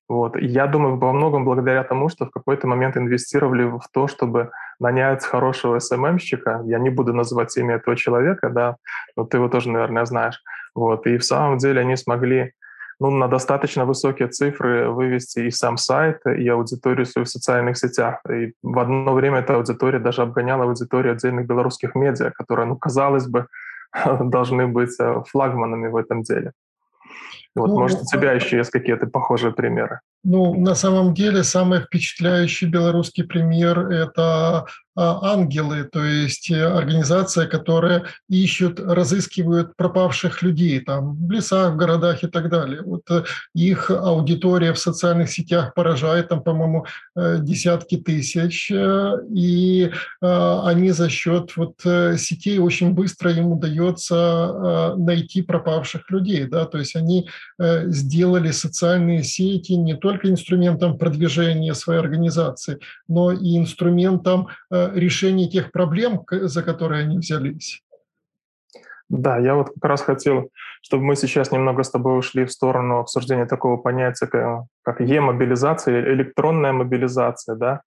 [0.10, 0.38] Вот.
[0.38, 5.26] Я думаю, во многом благодаря тому, что в какой-то момент инвестировали в то, чтобы нанять
[5.26, 6.62] хорошего СММщика.
[6.66, 8.78] Я не буду называть имя этого человека, да,
[9.18, 10.42] но ты его тоже, наверное, знаешь.
[10.76, 11.08] Вот.
[11.08, 12.54] И в самом деле они смогли
[13.00, 18.22] ну, на достаточно высокие цифры вывести и сам сайт, и аудиторию свою в социальных сетях.
[18.30, 23.28] И в одно время эта аудитория даже обгоняла аудиторию отдельных белорусских медиа, которые, ну, казалось
[23.28, 23.48] бы,
[24.20, 26.54] должны быть э, флагманами в этом деле.
[27.56, 30.02] Вот, ну, может, у тебя еще есть какие-то похожие примеры?
[30.24, 34.66] Ну, на самом деле, самый впечатляющий белорусский пример– это
[34.98, 42.24] ангелы, то есть э, организация, которая ищут, разыскивают пропавших людей там в лесах, в городах
[42.24, 42.82] и так далее.
[42.82, 50.92] Вот э, их аудитория в социальных сетях поражает, там, по-моему, э, десятки тысяч, и они
[50.92, 57.28] за счет вот сетей очень быстро им удается найти пропавших людей, да, то есть они
[57.60, 64.48] сделали социальные сети не только инструментом продвижения своей организации, но и инструментом
[64.94, 67.82] решение тех проблем, за которые они взялись.
[69.10, 70.50] Да, я вот как раз хотел,
[70.82, 74.28] чтобы мы сейчас немного с тобой ушли в сторону обсуждения такого понятия,
[74.84, 77.82] как е-мобилизация, электронная мобилизация, да,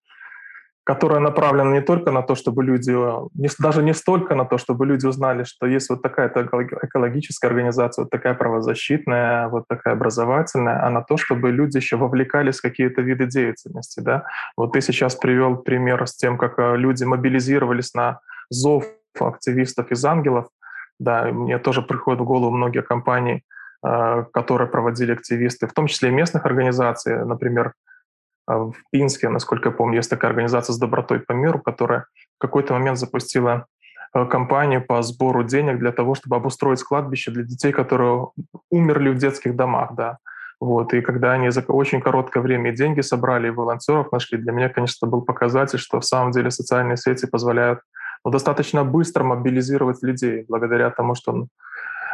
[0.90, 2.90] которая направлена не только на то, чтобы люди,
[3.34, 6.42] не, даже не столько на то, чтобы люди узнали, что есть вот такая-то
[6.82, 12.58] экологическая организация, вот такая правозащитная, вот такая образовательная, а на то, чтобы люди еще вовлекались
[12.58, 14.00] в какие-то виды деятельности.
[14.00, 14.24] Да?
[14.56, 18.18] Вот ты сейчас привел пример с тем, как э, люди мобилизировались на
[18.50, 18.84] зов
[19.20, 20.46] активистов из «Ангелов».
[20.98, 23.44] Да, мне тоже приходят в голову многие компании,
[23.86, 27.74] э, которые проводили активисты, в том числе и местных организаций, например,
[28.58, 32.06] в Пинске, насколько я помню, есть такая организация «С добротой по миру», которая
[32.38, 33.66] в какой-то момент запустила
[34.14, 38.28] э, кампанию по сбору денег для того, чтобы обустроить кладбище для детей, которые
[38.70, 40.18] умерли в детских домах, да.
[40.60, 40.92] Вот.
[40.92, 45.08] И когда они за очень короткое время деньги собрали, и волонтеров нашли, для меня, конечно,
[45.08, 47.80] был показатель, что в самом деле социальные сети позволяют
[48.24, 51.46] ну, достаточно быстро мобилизировать людей, благодаря тому, что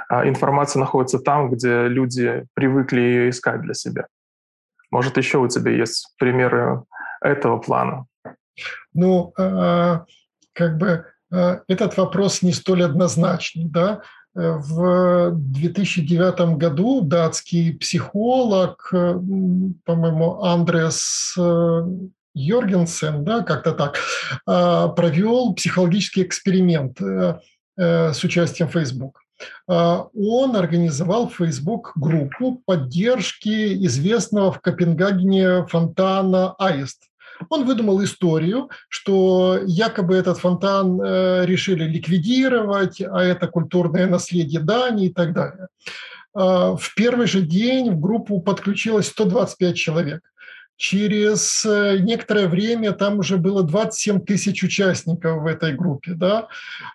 [0.09, 4.07] а, информация находится там, где люди привыкли ее искать для себя.
[4.91, 6.85] Может, еще у тебя есть примеры
[7.21, 8.07] этого плана?
[8.95, 10.05] Ну, а,
[10.53, 14.03] как бы а, этот вопрос не столь однозначный, да.
[14.35, 21.83] В 2009 году датский психолог, по-моему, Андрес э,
[22.37, 23.99] Йоргенсен, да, как-то так,
[24.47, 27.41] а, провел психологический эксперимент э,
[27.79, 29.23] э, с участием Facebook.
[29.69, 37.05] А, он организовал в Facebook группу поддержки известного в Копенгагене фонтана Аист.
[37.51, 45.09] Он выдумал историю, что якобы этот фонтан э, решили ликвидировать, а это культурное наследие Дании
[45.09, 45.69] и так далее.
[46.35, 50.21] А, в первый же день в группу подключилось 125 человек.
[50.77, 56.13] Через э, некоторое время там уже было 27 тысяч участников в этой группе.
[56.13, 56.49] Да?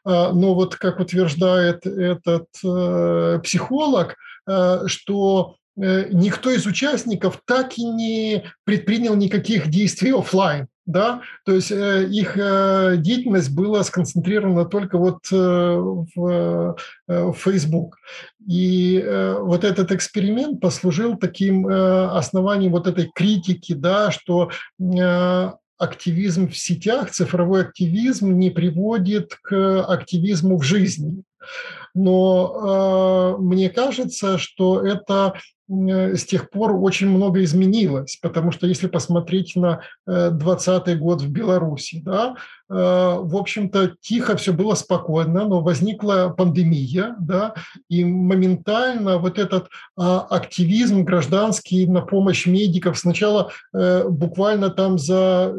[0.04, 4.16] А, но вот как утверждает этот э, психолог,
[4.48, 11.72] э, что никто из участников так и не предпринял никаких действий офлайн да, то есть
[11.72, 16.76] э, их э, деятельность была сконцентрирована только вот э, в,
[17.08, 17.98] в Facebook.
[18.48, 19.04] И
[19.40, 24.50] вот этот эксперимент послужил таким основанием вот этой критики, да, что
[25.78, 31.24] активизм в сетях, цифровой активизм не приводит к активизму в жизни.
[31.94, 38.68] Но э, мне кажется, что это Э, с тех пор очень много изменилось, потому что
[38.68, 44.76] если посмотреть на 2020 э, год в Беларуси, да, э, в общем-то, тихо все было
[44.76, 47.54] спокойно, но возникла пандемия, да,
[47.90, 55.52] и моментально вот этот а, активизм гражданский на помощь медиков сначала буквально там за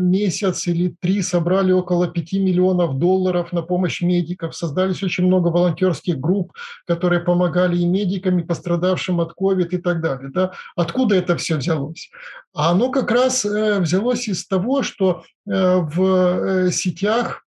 [0.00, 6.18] месяц или три собрали около 5 миллионов долларов на помощь медиков, создались очень много волонтерских
[6.18, 6.52] групп,
[6.86, 10.30] которые помогали и медикам, и пострадавшим от COVID, и так далее.
[10.32, 10.52] Да?
[10.76, 12.10] Откуда это все взялось?
[12.52, 17.46] А оно как раз э, взялось из того, что э, в э, сетях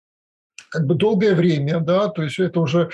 [0.70, 2.92] как бы долгое время, да, то есть это уже,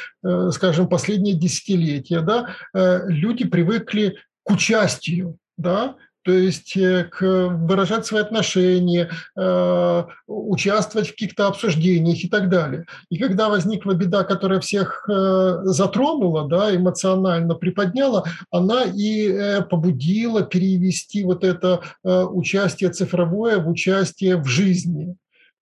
[0.50, 5.96] скажем, последние десятилетия, да, люди привыкли к участию, да,
[6.28, 12.86] то есть э, выражать свои отношения, э, участвовать в каких-то обсуждениях и так далее.
[13.10, 21.24] И когда возникла беда, которая всех э, затронула, да, эмоционально приподняла, она и побудила перевести
[21.24, 25.16] вот это участие цифровое в участие в жизни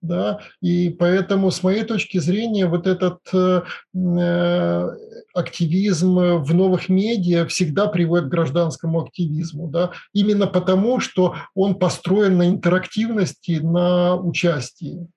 [0.05, 3.61] да, и поэтому с моей точки зрения вот этот э,
[3.93, 4.89] э,
[5.33, 12.37] активизм в новых медиа всегда приводит к гражданскому активизму, да, именно потому, что он построен
[12.37, 15.07] на интерактивности, на участии.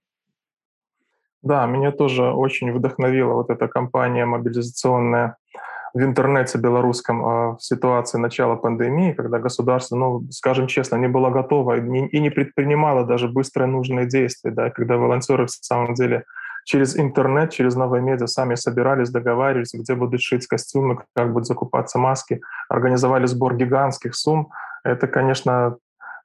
[1.42, 5.36] Да, меня тоже очень вдохновила вот эта кампания мобилизационная
[5.98, 11.30] в интернете белорусском а, в ситуации начала пандемии, когда государство, ну, скажем честно, не было
[11.30, 16.22] готово и не предпринимало даже быстрые нужные действия, да, когда волонтеры в самом деле
[16.64, 21.98] через интернет, через новые медиа сами собирались, договаривались, где будут шить костюмы, как будут закупаться
[21.98, 24.50] маски, организовали сбор гигантских сумм.
[24.84, 25.78] Это, конечно,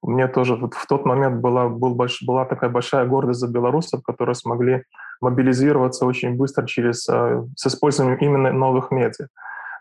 [0.03, 4.03] мне тоже вот в тот момент была, был больш, была такая большая гордость за белорусов,
[4.03, 4.83] которые смогли
[5.19, 9.27] мобилизироваться очень быстро через, э, с использованием именно новых медиа.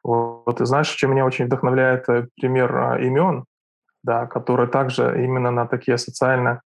[0.04, 3.44] Вот, и знаешь, что меня очень вдохновляет э, пример э, имен,
[4.02, 6.60] да, которые также именно на такие социально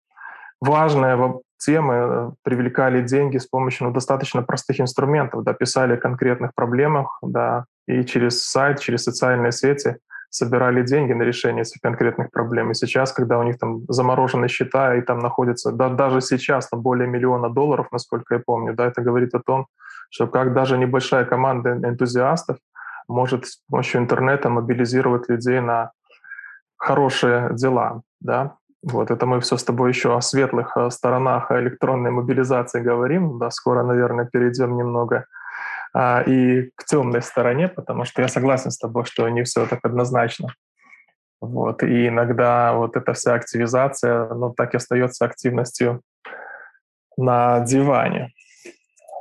[0.61, 7.18] важные темы привлекали деньги с помощью ну, достаточно простых инструментов, да, писали о конкретных проблемах,
[7.23, 9.97] да, и через сайт, через социальные сети–
[10.35, 12.73] собирали деньги на решение этих конкретных проблем.
[12.73, 16.81] И сейчас, когда у них там заморожены счета и там находится, да, даже сейчас там
[16.81, 19.66] более миллиона долларов, насколько я помню, да, это говорит о том,
[20.11, 22.57] что как даже небольшая команда энтузиастов
[23.08, 25.92] может с помощью интернета мобилизировать людей на
[26.76, 28.56] хорошие дела, да.
[28.82, 33.50] Вот это мы все с тобой еще о светлых э, сторонах электронной мобилизации говорим, да,
[33.50, 35.24] скоро, наверное, перейдем немного
[35.94, 39.80] а, и к темной стороне, потому что я согласен с тобой, что не все так
[39.84, 40.48] однозначно.
[41.40, 41.82] Вот.
[41.82, 46.02] И иногда вот эта вся активизация, ну, так и остается активностью
[47.16, 48.32] на диване.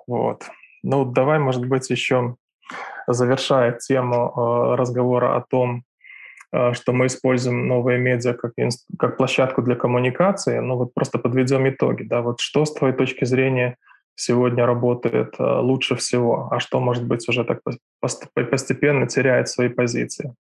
[0.07, 0.43] Вот.
[0.83, 2.35] Ну, давай, может быть, еще
[3.07, 5.83] завершая тему э, разговора о том,
[6.51, 8.53] э, что мы используем новые медиа как,
[8.99, 12.03] как площадку для коммуникации, ну вот просто подведем итоги.
[12.03, 12.21] Да?
[12.21, 13.77] Вот что с твоей точки зрения–
[14.15, 17.61] сегодня работает э, лучше всего, а что, может быть, уже так
[17.99, 20.33] постепенно теряет свои позиции.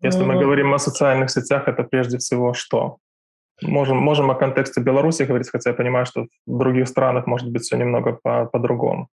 [0.00, 2.98] Если мы ну, говорим о социальных сетях, это прежде всего что?
[3.62, 7.62] Можем, можем о контексте Беларуси говорить, хотя я понимаю, что в других странах может быть
[7.62, 9.08] все немного по- по-другому.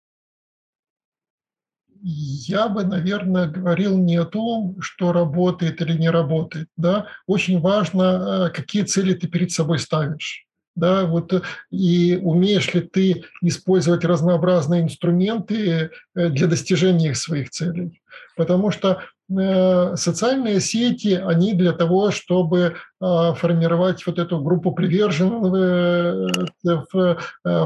[2.07, 6.67] Я бы, наверное, говорил не о том, что работает или не работает.
[6.77, 7.07] Да?
[7.25, 11.41] Очень важно, э, какие цели ты перед собой ставишь да, вот э,
[11.71, 18.01] и умеешь ли ты использовать разнообразные инструменты э, для достижения их своих целей.
[18.37, 26.29] Потому что социальные сети, они для того, чтобы формировать вот эту группу приверженных,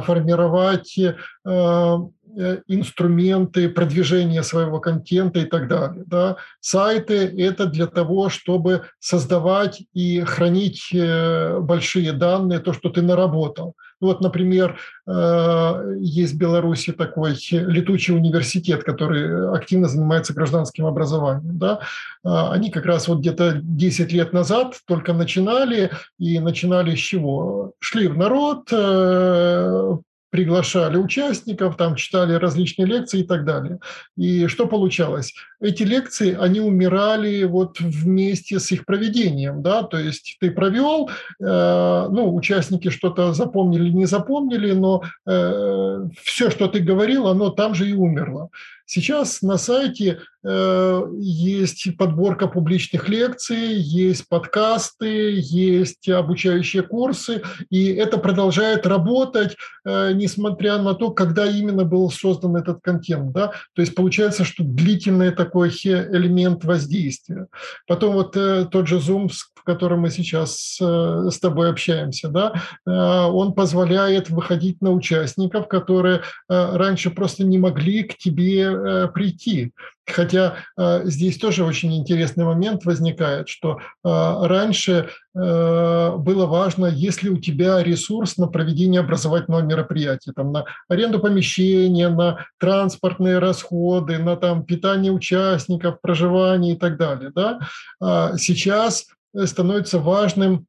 [0.06, 0.98] формировать
[2.68, 6.04] инструменты продвижения своего контента и так далее.
[6.06, 6.38] Да.
[6.60, 13.76] Сайты– это для того, чтобы создавать и хранить э, большие данные, то, что ты наработал.
[14.02, 21.58] Вот, например, э, есть в Беларуси такой летучий университет, который активно занимается гражданским образованием.
[21.58, 21.82] Да?
[22.24, 27.74] Они как раз вот где-то 10 лет назад только начинали, и начинали с чего?
[27.80, 28.72] Шли в народ,
[30.30, 33.80] приглашали участников, там читали различные лекции и так далее.
[34.18, 35.34] И что получалось?
[35.62, 42.08] Эти лекции, они умирали вот вместе с их проведением, да, то есть ты провел, э,
[42.12, 47.90] ну, участники что-то запомнили, не запомнили, но э, все, что ты говорил, оно там же
[47.90, 48.50] и умерло.
[48.92, 58.18] Сейчас на сайте э, есть подборка публичных лекций, есть подкасты, есть обучающие курсы, и это
[58.18, 63.32] продолжает работать, э, несмотря на то, когда именно был создан этот контент.
[63.32, 63.52] Да?
[63.76, 67.46] То есть получается, что длительный такой элемент воздействия.
[67.86, 72.54] Потом вот э, тот же Zoom, в котором мы сейчас э, с тобой общаемся, да,
[72.88, 78.79] э, он позволяет выходить на участников, которые э, раньше просто не могли к тебе
[79.14, 79.74] прийти.
[80.08, 87.38] Хотя э, здесь тоже очень интересный момент возникает, что э, раньше было важно, если у
[87.38, 94.66] тебя ресурс на проведение образовательного мероприятия, там, на аренду помещения, на транспортные расходы, на там,
[94.66, 97.32] питание участников, проживание и так далее.
[97.34, 97.60] Да?
[98.02, 99.06] А сейчас
[99.46, 100.66] становится важным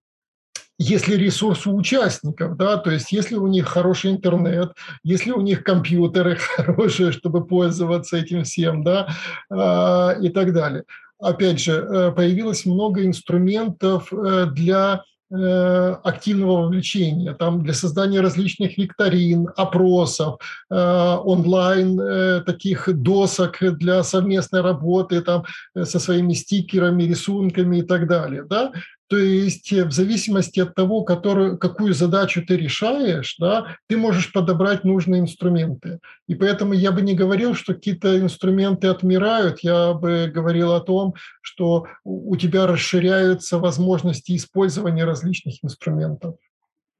[0.82, 4.72] если ресурс у участников, да, то есть если у них хороший интернет,
[5.04, 9.08] если у них компьютеры хорошие, чтобы пользоваться этим всем, да,
[9.50, 10.84] а, и так далее.
[11.20, 18.78] Опять же, э, появилось много инструментов э, для э, активного вовлечения, там для создания различных
[18.78, 20.40] викторин, опросов,
[20.70, 28.44] онлайн таких досок для совместной работы там со своими стикерами, рисунками и так далее.
[28.48, 28.72] Да?
[29.11, 34.33] То есть э, в зависимости от того, который, какую задачу ты решаешь, да, ты можешь
[34.33, 35.99] подобрать нужные инструменты.
[36.29, 41.14] И поэтому я бы не говорил, что какие-то инструменты отмирают, я бы говорил о том,
[41.42, 46.37] что у тебя расширяются возможности использования различных инструментов.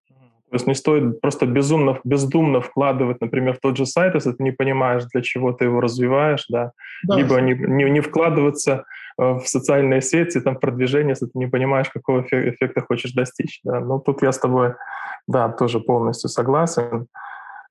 [0.09, 4.43] То есть не стоит просто безумно, бездумно вкладывать, например, в тот же сайт, если ты
[4.43, 6.73] не понимаешь, для чего ты его развиваешь, да,
[7.05, 7.17] да.
[7.17, 8.85] либо не, не, не вкладываться
[9.17, 13.61] в социальные сети, там, продвижение, если ты не понимаешь, какого эффекта хочешь достичь.
[13.65, 13.81] Да.
[13.81, 14.75] Ну, тут я с тобой,
[15.27, 17.07] да, тоже полностью согласен.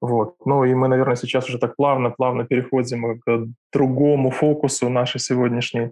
[0.01, 0.35] Вот.
[0.45, 5.91] Ну и мы, наверное, сейчас уже так плавно-плавно переходим к другому фокусу нашей сегодняшней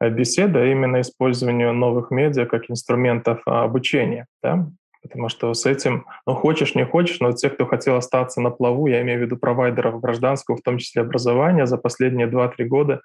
[0.00, 4.26] беседы, а именно использованию новых медиа как инструментов обучения.
[4.42, 4.66] Да?
[5.02, 8.86] Потому что с этим, ну, хочешь, не хочешь, но те, кто хотел остаться на плаву,
[8.86, 13.00] я имею в виду провайдеров гражданского, в том числе образования, за последние 2-3 года, а,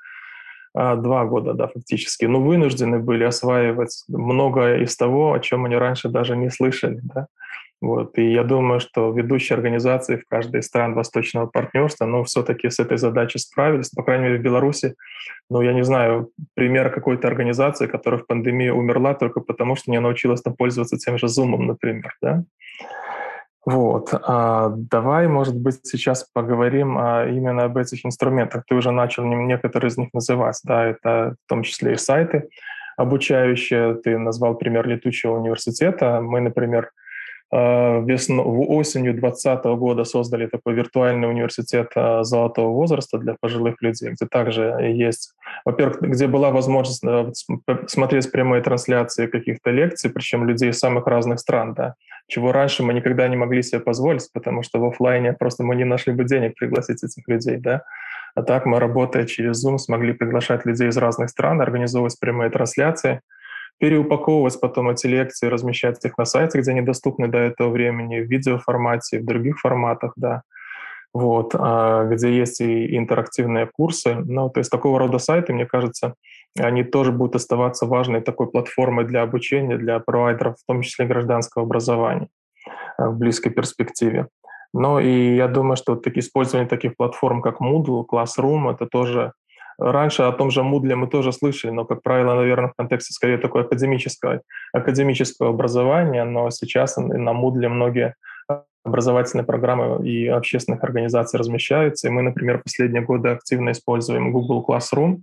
[0.74, 6.10] два года, да, фактически, ну, вынуждены были осваивать многое из того, о чем они раньше
[6.10, 7.28] даже не слышали, да.
[7.82, 8.18] Вот.
[8.18, 12.80] И я думаю, что ведущие организации в каждой из стран Восточного партнерства, ну, все-таки с
[12.80, 13.90] этой задачей справились.
[13.90, 14.96] По крайней мере, в Беларуси,
[15.50, 20.00] ну, я не знаю, пример какой-то организации, которая в пандемии умерла только потому, что не
[20.00, 22.44] научилась там пользоваться тем же Zoom, например, да.
[23.66, 24.10] Вот.
[24.14, 28.64] А давай, может быть, сейчас поговорим а, именно об этих инструментах.
[28.68, 32.50] Ты уже начал некоторые из них называть, да, это в том числе и сайты
[33.00, 33.96] обучающие.
[33.96, 36.20] Ты назвал пример летучего университета.
[36.22, 36.92] Мы, например,
[37.52, 44.28] весну, осенью 2020 года создали такой виртуальный университет э, золотого возраста для пожилых людей, где
[44.28, 45.34] также есть,
[45.66, 47.32] во-первых, где была возможность э,
[47.88, 51.96] смотреть прямые трансляции каких-то лекций, причем людей из самых разных стран, да,
[52.28, 55.86] чего раньше мы никогда не могли себе позволить, потому что в офлайне просто мы не
[55.86, 57.82] нашли бы денег пригласить этих людей, да.
[58.36, 63.22] А так мы, работая через Zoom, смогли приглашать людей из разных стран, организовывать прямые трансляции–
[63.80, 68.30] переупаковывать потом эти лекции, размещать их на сайте, где они доступны до этого времени, в
[68.30, 70.44] видеоформате, в других форматах, да,
[71.14, 74.16] вот, а, где есть и интерактивные курсы.
[74.16, 76.14] Ну, то есть такого рода сайты, мне кажется,
[76.58, 81.64] они тоже будут оставаться важной такой платформой для обучения, для провайдеров, в том числе гражданского
[81.64, 82.28] образования
[82.98, 84.28] а, в близкой перспективе.
[84.74, 89.34] Но и я думаю, что вот использование таких платформ, как Moodle, Classroom, это тоже
[89.80, 93.38] Раньше о том же Moodle мы тоже слышали, но, как правило, наверное, в контексте скорее
[93.38, 94.42] такое академического,
[94.74, 98.16] академического образования, но сейчас на Moodle многие
[98.84, 102.08] образовательные программы и общественных организаций размещаются.
[102.08, 105.20] И мы, например, последние годы активно используем Google Classroom,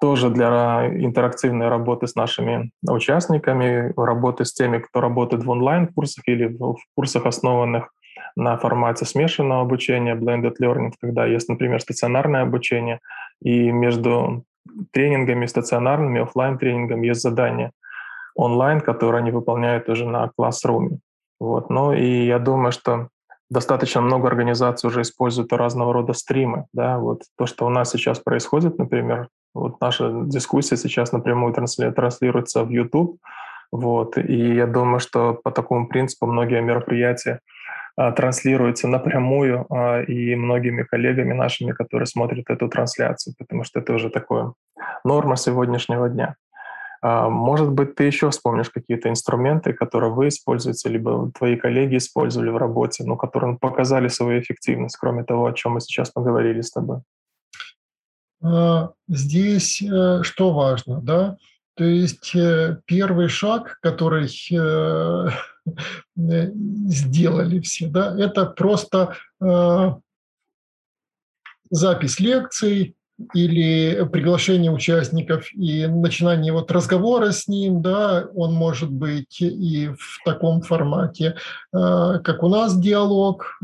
[0.00, 6.46] тоже для интерактивной работы с нашими участниками, работы с теми, кто работает в онлайн-курсах или
[6.46, 7.90] в курсах, основанных
[8.36, 13.00] на формате смешанного обучения, blended learning, когда есть, например, стационарное обучение,
[13.42, 14.44] и между
[14.92, 17.72] тренингами стационарными, офлайн тренингами есть задания
[18.34, 20.98] онлайн, которые они выполняют уже на классруме.
[21.38, 21.70] Вот.
[21.70, 23.08] Ну и я думаю, что
[23.50, 26.66] достаточно много организаций уже используют разного рода стримы.
[26.72, 26.98] Да?
[26.98, 32.70] Вот то, что у нас сейчас происходит, например, вот наша дискуссия сейчас напрямую транслируется в
[32.70, 33.18] YouTube,
[33.72, 37.40] вот, и я думаю, что по такому принципу многие мероприятия
[37.96, 43.92] а, транслируется напрямую а, и многими коллегами нашими, которые смотрят эту трансляцию, потому что это
[43.92, 44.54] уже такое
[45.04, 46.36] норма сегодняшнего дня.
[47.02, 52.50] А, может быть, ты еще вспомнишь какие-то инструменты, которые вы используете, либо твои коллеги использовали
[52.50, 56.70] в работе, но которые показали свою эффективность, кроме того, о чем мы сейчас поговорили с
[56.70, 57.00] тобой?
[59.06, 61.36] Здесь э, что важно, да?
[61.76, 65.28] То есть э, первый шаг, который э,
[66.16, 69.94] сделали все, да, это просто э,
[71.70, 72.96] запись лекций
[73.34, 80.24] или приглашение участников и начинание вот разговора с ним, да, он может быть и в
[80.24, 81.36] таком формате,
[81.70, 83.58] как у нас диалог,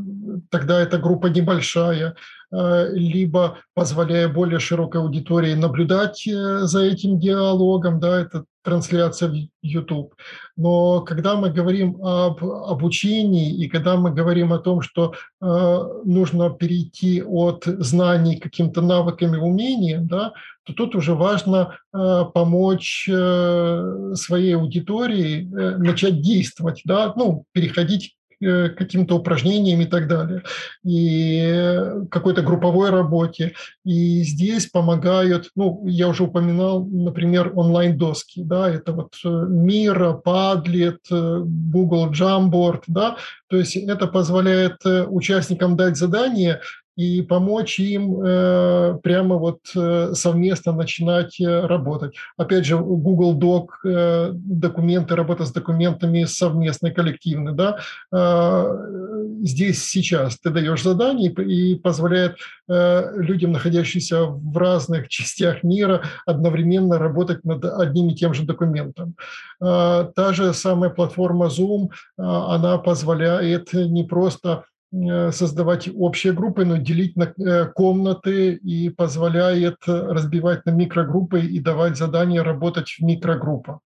[0.50, 8.00] тогда эта группа небольшая, Э, либо позволяя более широкой аудитории наблюдать э, за этим диалогом,
[8.00, 10.14] да, это трансляция в YouTube.
[10.56, 16.50] Но когда мы говорим об обучении и когда мы говорим о том, что э, нужно
[16.50, 20.32] перейти от знаний к каким-то навыкам и умениям, да,
[20.64, 28.16] то тут уже важно э, помочь э, своей аудитории э, начать действовать, да, ну, переходить
[28.25, 30.42] Э, каким-то упражнениям и так далее,
[30.84, 33.54] и какой-то групповой работе.
[33.84, 42.10] И здесь помогают, ну, я уже упоминал, например, онлайн-доски, да, это вот Miro, Padlet, Google
[42.10, 43.16] Jamboard, да,
[43.48, 46.60] то есть это позволяет э, участникам дать задание,
[46.96, 52.14] и помочь им э, прямо вот э, совместно начинать э, работать.
[52.38, 57.78] Опять же, Google Doc, э, документы, работа с документами совместно, коллективно, да,
[58.12, 62.36] э, здесь сейчас ты даешь задание и, и позволяет
[62.68, 69.16] э, людям, находящимся в разных частях мира, одновременно работать над одним и тем же документом.
[69.62, 76.76] Э, та же самая платформа Zoom, э, она позволяет не просто создавать общие группы, но
[76.76, 83.78] делить на э, комнаты и позволяет разбивать на микрогруппы и давать задания работать в микрогруппах.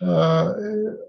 [0.00, 0.46] Э,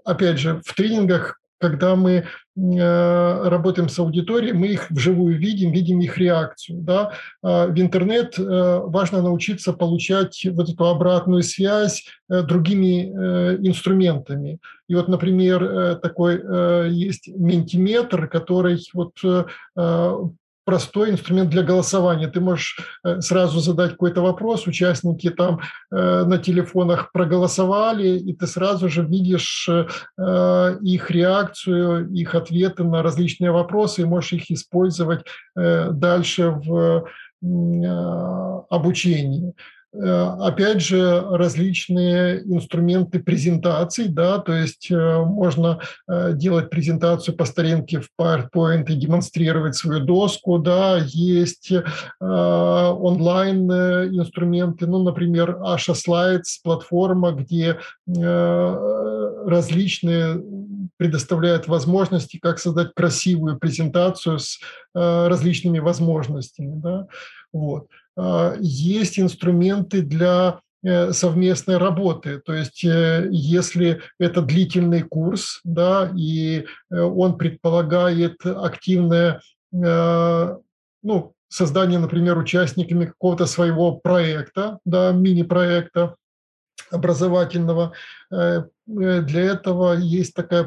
[0.04, 6.00] опять же, в тренингах когда мы э, работаем с аудиторией, мы их вживую видим, видим
[6.00, 6.80] их реакцию.
[6.80, 7.12] Да?
[7.42, 8.42] А в интернет э,
[8.84, 13.08] важно научиться получать вот эту обратную связь э, другими
[13.66, 14.58] инструментами.
[14.88, 19.12] И вот, например, такой есть ментиметр, который вот
[20.68, 22.28] простой инструмент для голосования.
[22.28, 25.60] Ты можешь э, сразу задать какой-то вопрос, участники там
[25.90, 29.86] э, на телефонах проголосовали, и ты сразу же видишь э,
[30.82, 35.24] их реакцию, их ответы на различные вопросы, и можешь их использовать
[35.56, 37.08] дальше в
[38.68, 39.54] обучении.
[39.94, 47.46] Э, опять же, различные инструменты презентаций, да, то есть э, можно э, делать презентацию по
[47.46, 51.72] старинке в PowerPoint и демонстрировать свою доску, да, есть
[52.20, 57.78] онлайн инструменты, ну, например, Asha Slides, платформа, где
[59.46, 60.42] различные
[60.96, 64.60] предоставляют возможности, как создать красивую презентацию с
[64.94, 67.06] различными возможностями, да,
[67.52, 67.86] вот.
[68.18, 72.40] А, есть инструменты для э, совместной работы.
[72.40, 79.40] То есть э, если это длительный курс, да, и э, он предполагает активное
[79.70, 86.16] ну, создание, например, участниками какого-то своего проекта, да, мини-проекта
[86.90, 87.92] образовательного,
[88.30, 90.64] для этого есть такая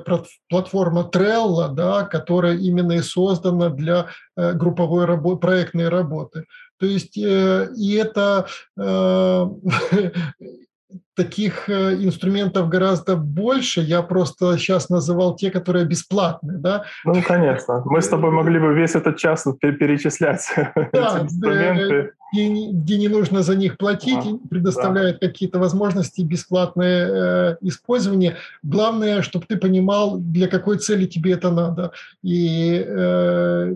[0.49, 6.45] платформа Trello, да, которая именно и создана для групповой работы, проектной работы.
[6.81, 9.45] То есть э, и это э,
[11.15, 13.81] таких э, инструментов гораздо больше.
[13.81, 16.85] Я просто сейчас называл те, которые бесплатные, да?
[17.05, 17.83] Ну, конечно.
[17.85, 20.51] Мы с тобой могли бы весь этот час перечислять
[20.91, 27.07] да, эти инструменты где, где не нужно за них платить, предоставляют какие-то возможности бесплатное
[27.53, 28.37] э, использование.
[28.63, 31.91] Главное, чтобы ты понимал, для какой цели тебе это надо.
[32.23, 33.75] И э,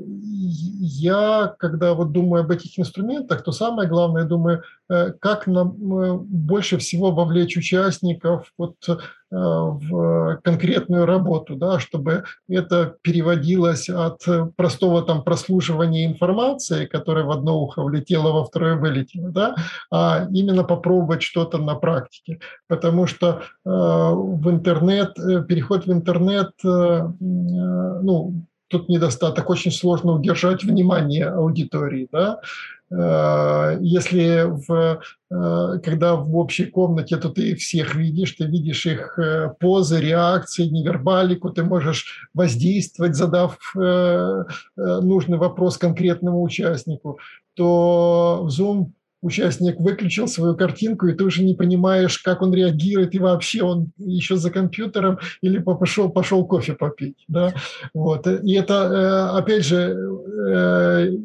[0.80, 6.18] я, когда вот думаю об этих инструментах, то самое главное, думаю, э, как нам э,
[6.18, 8.76] больше всего вовлечь участников вот,
[9.32, 14.22] в конкретную работу, да, чтобы это переводилось от
[14.56, 19.56] простого там прослушивания информации, которая в одно ухо влетела, во второе вылетела, да,
[19.92, 22.40] а именно попробовать что-то на практике.
[22.68, 28.34] Потому что э, в интернет, э, переход в интернет, э, ну,
[28.68, 32.40] тут недостаток, очень сложно удержать внимание аудитории, да,
[32.85, 39.20] Э, если в, э, когда в общей комнате, то ты всех видишь, ты видишь их
[39.20, 43.58] э, позы, реакции, невербалику, ты можешь воздействовать, задав
[44.76, 47.20] нужный вопрос конкретному участнику,
[47.54, 48.92] то в Zoom
[49.22, 53.92] участник выключил свою картинку, и ты уже не понимаешь, как он реагирует, и вообще он
[53.98, 57.24] еще за компьютером или пошел, пошел кофе попить.
[57.28, 57.54] Да?
[57.94, 58.28] Вот.
[58.28, 61.20] И это, опять же,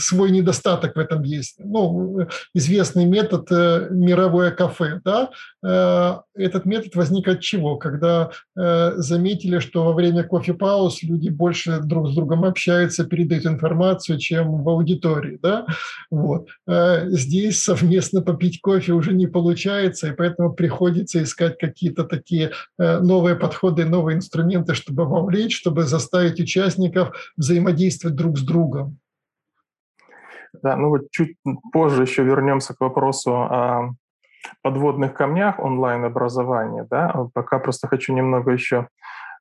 [0.00, 1.56] свой недостаток в этом есть.
[1.58, 5.00] Ну, известный метод э, мировое кафе.
[5.04, 5.30] Да?
[5.64, 7.76] Э, этот метод возник от чего?
[7.76, 14.18] Когда э, заметили, что во время кофе-пауз люди больше друг с другом общаются, передают информацию,
[14.18, 15.38] чем в аудитории.
[15.42, 15.66] Да?
[16.10, 16.48] Вот.
[16.66, 23.84] Здесь совместно попить кофе уже не получается, и поэтому приходится искать какие-то такие новые подходы,
[23.84, 28.98] новые инструменты, чтобы вовлечь, чтобы заставить участников взаимодействовать друг с другом.
[30.62, 31.36] Да, ну вот чуть
[31.72, 33.90] позже еще вернемся к вопросу о
[34.62, 36.86] подводных камнях онлайн-образования.
[36.90, 37.26] Да?
[37.34, 38.88] Пока просто хочу немного еще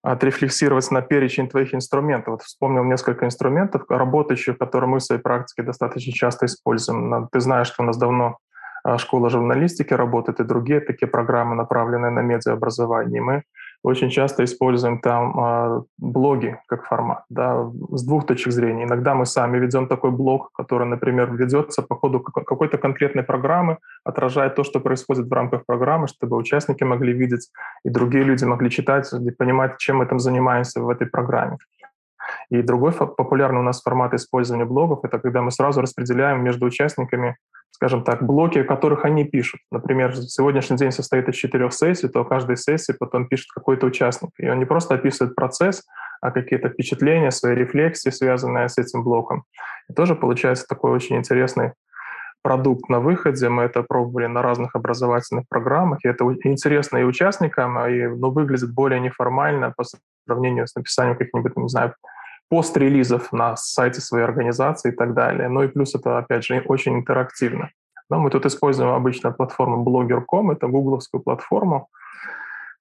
[0.02, 2.34] отрефлексировать на перечень твоих инструментов.
[2.34, 7.28] Вот вспомнил несколько инструментов, работающих, которые мы в своей практике достаточно часто используем.
[7.32, 8.38] Ты знаешь, что у нас давно
[8.84, 13.22] а, школа журналистики работает и другие такие программы, направленные на медиаобразование.
[13.22, 13.44] Мы
[13.84, 18.84] очень часто используем там э, блоги как формат, да, с двух точек зрения.
[18.84, 24.56] Иногда мы сами ведем такой блог, который, например, ведется по ходу какой-то конкретной программы, отражает
[24.56, 27.50] то, что происходит в рамках программы, чтобы участники могли видеть
[27.86, 31.58] и другие люди могли читать и понимать, чем мы там занимаемся в этой программе.
[32.50, 37.38] И другой популярный у нас формат использования блогов– это когда мы сразу распределяем между участниками
[37.80, 39.62] скажем так, блоки, в которых они пишут.
[39.72, 44.32] Например, сегодняшний день состоит из четырех сессий, то каждой сессии потом пишет какой-то участник.
[44.38, 45.86] И он не просто описывает процесс,
[46.20, 49.46] а какие-то впечатления, свои рефлексии, связанные с этим блоком.
[49.90, 51.72] И тоже получается такой очень интересный
[52.42, 53.48] продукт на выходе.
[53.48, 56.00] Мы это пробовали на разных образовательных программах.
[56.04, 59.86] И это интересно и участникам, и ну, выглядит более неформально по
[60.28, 61.94] сравнению с написанием каких-нибудь, не знаю,
[62.50, 65.50] пост-релизов на сайте своей организации и так далее.
[65.50, 67.70] Ну и плюс это, опять же, очень интерактивно.
[68.10, 71.90] Но мы тут используем обычно платформу Blogger.com, это гугловскую платформу.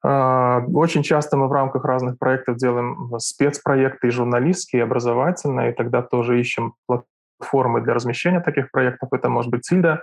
[0.03, 5.75] А, очень часто мы в рамках разных проектов делаем спецпроекты и журналистские, и образовательные, и
[5.75, 9.11] тогда тоже ищем платформы для размещения таких проектов.
[9.13, 10.03] Это может быть Тильда,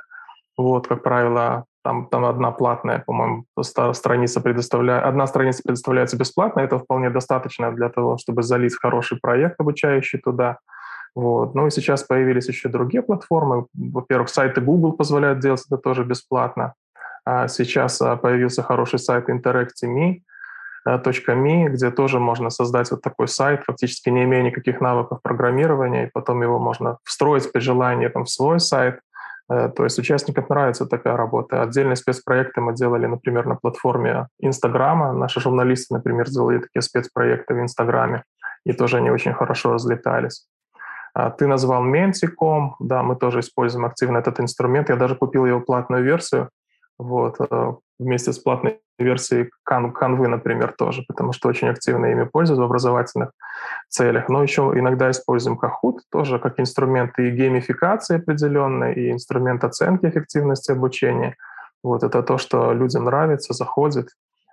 [0.57, 3.45] вот, как правило, там, там одна платная, по-моему,
[3.93, 9.61] страница предоставляет, одна страница предоставляется бесплатно, это вполне достаточно для того, чтобы залить хороший проект
[9.61, 10.57] обучающий туда.
[11.13, 11.53] Вот.
[11.53, 13.67] Ну и сейчас появились еще другие платформы.
[13.75, 16.73] Во-первых, сайты Google позволяют делать это тоже бесплатно.
[17.23, 20.21] А сейчас а, появился хороший сайт Interactive.me,
[20.87, 26.11] .me, где тоже можно создать вот такой сайт, фактически не имея никаких навыков программирования, и
[26.11, 28.99] потом его можно встроить при желании там, в свой сайт.
[29.49, 31.61] Э, то есть участникам нравится такая работа.
[31.61, 35.13] Отдельные спецпроекты мы делали, например, на платформе Инстаграма.
[35.13, 38.23] Наши журналисты, например, сделали такие спецпроекты в Инстаграме,
[38.65, 40.47] и тоже они очень хорошо разлетались.
[41.13, 44.89] А, ты назвал Menti.com, да, мы тоже используем активно этот инструмент.
[44.89, 46.49] Я даже купил его платную версию,
[46.97, 52.59] вот, э, вместе с платной версией Canva, например, тоже, потому что очень активно ими пользуюсь
[52.59, 53.31] в образовательных
[53.89, 54.29] целях.
[54.29, 60.71] Но еще иногда используем Kahoot тоже как инструмент и геймификации определенной, и инструмент оценки эффективности
[60.71, 61.35] обучения.
[61.83, 64.09] Вот это то, что людям нравится, заходит.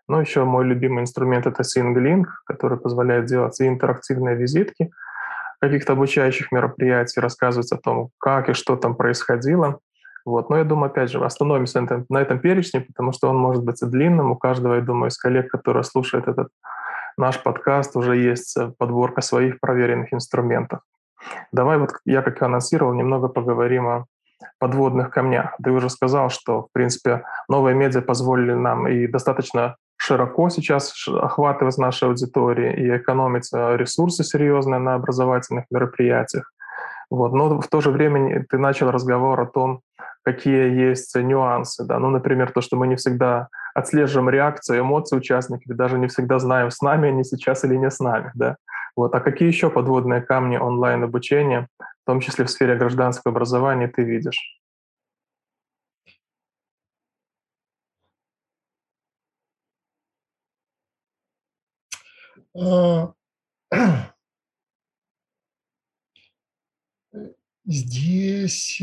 [0.09, 4.90] Но еще мой любимый инструмент— это SingLink, который позволяет делать и интерактивные визитки
[5.61, 9.78] каких-то обучающих мероприятий, рассказывать о том, как и что там происходило—
[10.24, 10.50] вот.
[10.50, 13.64] Но я думаю, опять же, остановимся на этом, на этом перечне, потому что он может
[13.64, 14.30] быть и длинным.
[14.30, 16.48] У каждого, я думаю, из коллег, которые слушают этот
[17.16, 20.80] наш подкаст, уже есть э, подборка своих проверенных инструментов.
[21.52, 24.06] Давай вот я, как и анонсировал, немного поговорим о
[24.58, 25.54] подводных камнях.
[25.62, 31.78] Ты уже сказал, что, в принципе, новые медиа позволили нам и достаточно широко сейчас охватывать
[31.78, 36.52] наши аудитории и экономить э, ресурсы серьезные на образовательных мероприятиях.
[37.10, 37.32] Вот.
[37.32, 39.80] Но в то же время ты начал разговор о том,
[40.22, 41.84] какие есть нюансы.
[41.84, 41.98] Да?
[41.98, 46.38] Ну, например, то, что мы не всегда отслеживаем реакцию, эмоции участников, и даже не всегда
[46.38, 48.30] знаем, с нами они сейчас или не с нами.
[48.34, 48.56] Да?
[48.96, 49.14] Вот.
[49.14, 54.60] А какие еще подводные камни онлайн-обучения, в том числе в сфере гражданского образования, ты видишь?
[62.54, 63.12] А,
[67.64, 68.82] здесь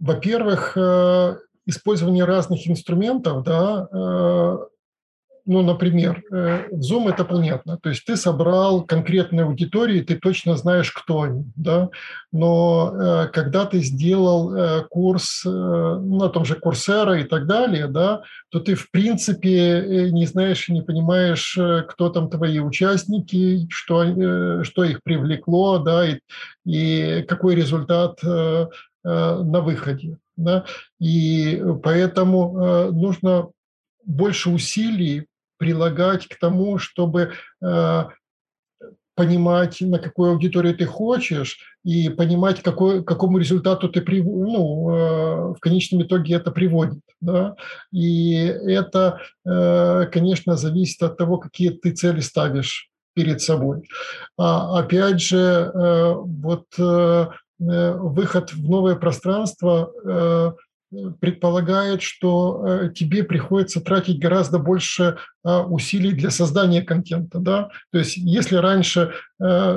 [0.00, 1.36] Во-первых, э,
[1.66, 4.58] использование разных инструментов, да, э,
[5.50, 7.78] ну, например, э, Zoom это понятно.
[7.78, 11.44] То есть ты собрал конкретную аудиторию, ты точно знаешь, кто они.
[11.56, 11.88] Да?
[12.32, 18.20] Но когда ты сделал курс на том же Курсера и так далее, да,
[18.50, 24.84] то ты в принципе не знаешь и не понимаешь, кто там твои участники, что, что
[24.84, 26.18] их привлекло, да, и,
[26.66, 28.20] и какой результат
[29.04, 30.18] на выходе.
[30.38, 30.64] Да?
[31.00, 33.50] И поэтому э, нужно
[34.04, 35.26] больше усилий
[35.58, 38.04] прилагать к тому, чтобы э,
[39.16, 45.58] понимать, на какую аудиторию ты хочешь, и понимать, какой, какому результату ты при, ну, в
[45.60, 47.00] конечном итоге это приводит.
[47.20, 47.56] Да?
[47.90, 53.88] И это, конечно, зависит от того, какие ты цели ставишь перед собой.
[54.36, 57.26] А опять же, вот Э,
[57.58, 60.52] выход в новое пространство э,
[61.20, 65.18] предполагает, что э, тебе приходится тратить гораздо больше
[65.68, 67.38] усилий для создания контента.
[67.38, 67.68] Да?
[67.92, 69.12] То есть если раньше,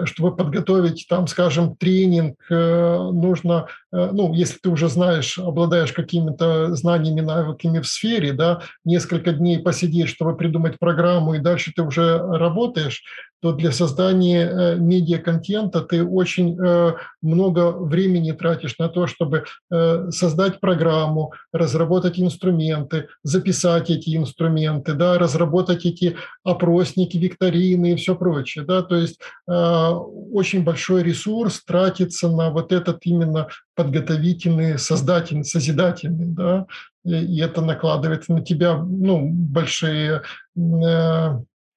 [0.05, 7.80] чтобы подготовить, там, скажем, тренинг, нужно, ну, если ты уже знаешь, обладаешь какими-то знаниями, навыками
[7.80, 13.03] в сфере, да, несколько дней посидеть, чтобы придумать программу, и дальше ты уже работаешь,
[13.41, 20.11] то для создания э, медиа-контента ты очень э, много времени тратишь на то, чтобы э,
[20.11, 28.66] создать программу, разработать инструменты, записать эти инструменты, да, разработать эти опросники, викторины и все прочее.
[28.66, 36.66] Да, то есть очень большой ресурс тратится на вот этот именно подготовительный, создательный, созидательный, да,
[37.03, 40.22] и это накладывает на тебя ну, большие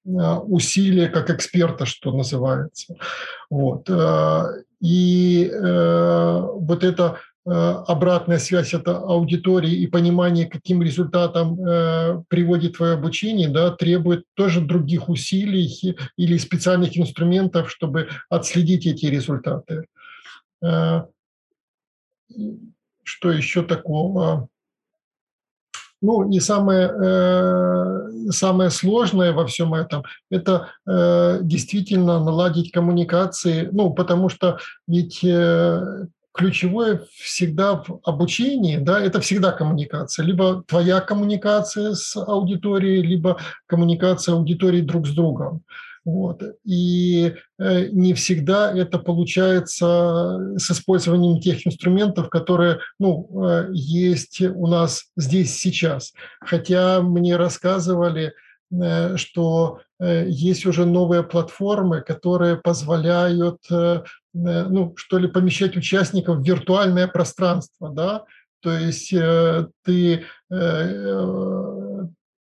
[0.06, 2.94] Э, усилия как эксперта, что называется.
[3.48, 3.88] Вот.
[3.88, 11.56] Э, и э, вот эта обратная связь это аудитории и понимание, каким результатом
[12.28, 19.84] приводит твое обучение, да, требует тоже других усилий или специальных инструментов, чтобы отследить эти результаты.
[23.04, 24.48] Что еще такого?
[26.04, 33.90] Ну и самое, э, самое сложное во всем этом– это э, действительно наладить коммуникации, ну
[33.94, 40.24] потому что ведь э, ключевое всегда в обучении, да, это всегда коммуникация.
[40.24, 45.62] Либо твоя коммуникация с аудиторией, либо коммуникация аудитории друг с другом.
[46.04, 46.42] Вот.
[46.64, 54.66] И э, не всегда это получается с использованием тех инструментов, которые ну, э, есть у
[54.66, 56.12] нас здесь сейчас.
[56.40, 58.34] Хотя мне рассказывали,
[58.70, 63.60] э, что есть уже новые платформы, которые позволяют,
[64.34, 68.24] ну, что ли, помещать участников в виртуальное пространство, да,
[68.60, 69.14] то есть
[69.84, 70.24] ты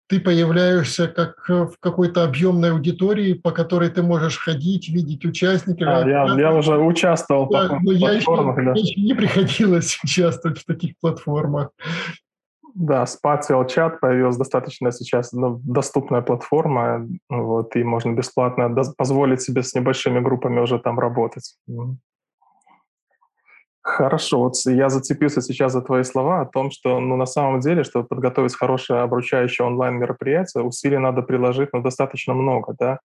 [0.08, 5.88] ты появляешься как в какой-то объемной аудитории, по которой ты можешь ходить, видеть участников.
[5.88, 8.58] А, я, я уже участвовал да, в но платформах.
[8.58, 8.80] Я еще, да.
[8.80, 11.70] еще не приходилось участвовать в таких платформах.
[12.78, 18.68] Да, Spatial Chat появилась достаточно сейчас ну, доступная платформа, вот, и можно бесплатно
[18.98, 21.56] позволить себе с небольшими группами уже там работать.
[23.80, 27.82] Хорошо, вот я зацепился сейчас за твои слова о том, что ну, на самом деле,
[27.82, 32.98] чтобы подготовить хорошее обручающее онлайн-мероприятие, усилий надо приложить ну, достаточно много, да,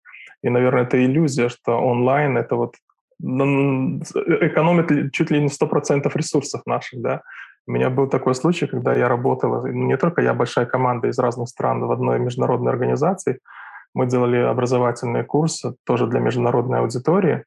[0.43, 2.75] и, наверное, это иллюзия, что онлайн— это вот
[3.21, 7.21] экономит чуть ли не 100% ресурсов наших, да.
[7.67, 11.47] У меня был такой случай, когда я работал, не только я, большая команда из разных
[11.47, 13.39] стран в одной международной организации,
[13.93, 17.43] мы делали образовательные курсы тоже для международной аудитории,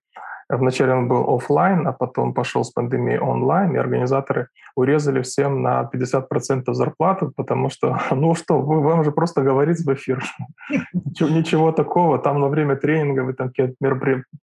[0.49, 5.89] Вначале он был офлайн, а потом пошел с пандемией онлайн, и организаторы урезали всем на
[5.93, 10.23] 50% зарплаты, потому что, ну что, вы, вам же просто говорить в эфир.
[10.93, 12.19] Ничего, ничего такого.
[12.19, 13.75] Там на время тренинга вы там какие-то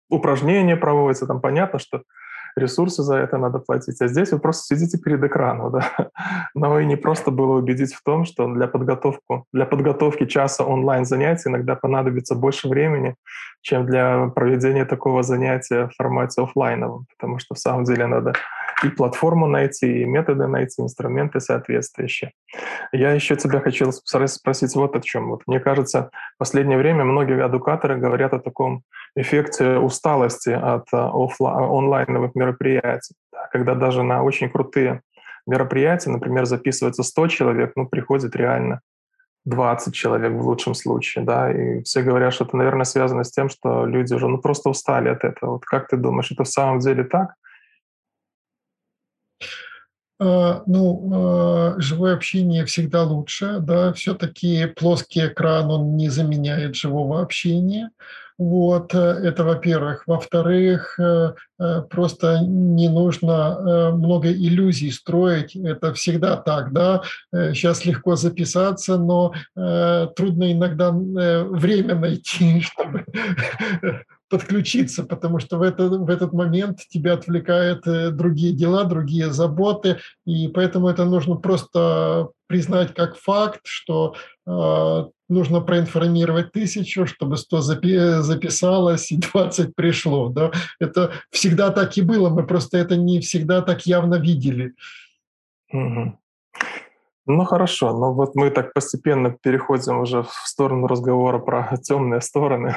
[0.08, 2.02] упражнения проводятся, там понятно, что
[2.56, 4.00] ресурсы за это надо платить.
[4.00, 5.72] А здесь вы просто сидите перед экраном.
[5.72, 6.10] Да?
[6.54, 11.48] Но и не просто было убедить в том, что для, подготовку, для подготовки часа онлайн-занятий
[11.48, 13.14] иногда понадобится больше времени,
[13.62, 18.34] чем для проведения такого занятия в формате офлайновом, потому что в самом деле надо
[18.84, 22.32] и платформу найти, и методы найти, инструменты соответствующие.
[22.92, 25.30] Я еще тебя хочу спросить вот о чем.
[25.30, 28.82] Вот мне кажется, в последнее время многие адукаторы говорят о таком
[29.16, 33.14] эффекте усталости от офлайн, онлайновых мероприятий,
[33.52, 35.00] когда даже на очень крутые
[35.46, 38.80] мероприятия, например, записывается 100 человек, ну, приходит реально
[39.44, 43.50] 20 человек в лучшем случае, да, и все говорят, что это, наверное, связано с тем,
[43.50, 45.52] что люди уже, ну, просто устали от этого.
[45.52, 47.34] Вот как ты думаешь, это в самом деле так?
[50.20, 57.20] А, ну, а, живое общение всегда лучше, да, все-таки плоский экран, он не заменяет живого
[57.20, 57.90] общения,
[58.36, 60.04] вот, э, это во-первых.
[60.06, 67.02] Во-вторых, э, э, просто не нужно много иллюзий строить, это всегда так, да,
[67.32, 73.06] сейчас легко записаться, но трудно иногда время найти, чтобы
[74.28, 79.98] подключиться, потому что в, это, в этот момент тебя отвлекают э, другие дела, другие заботы,
[80.26, 84.14] и поэтому это нужно просто признать как факт, что
[84.46, 90.28] э, нужно проинформировать тысячу, чтобы 100 запи- записалось и 20 пришло.
[90.28, 90.50] Да?
[90.80, 94.74] Это всегда так и было, мы просто это не всегда так явно видели.
[95.72, 96.18] Угу.
[97.26, 102.76] Ну хорошо, но вот мы так постепенно переходим уже в сторону разговора про темные стороны.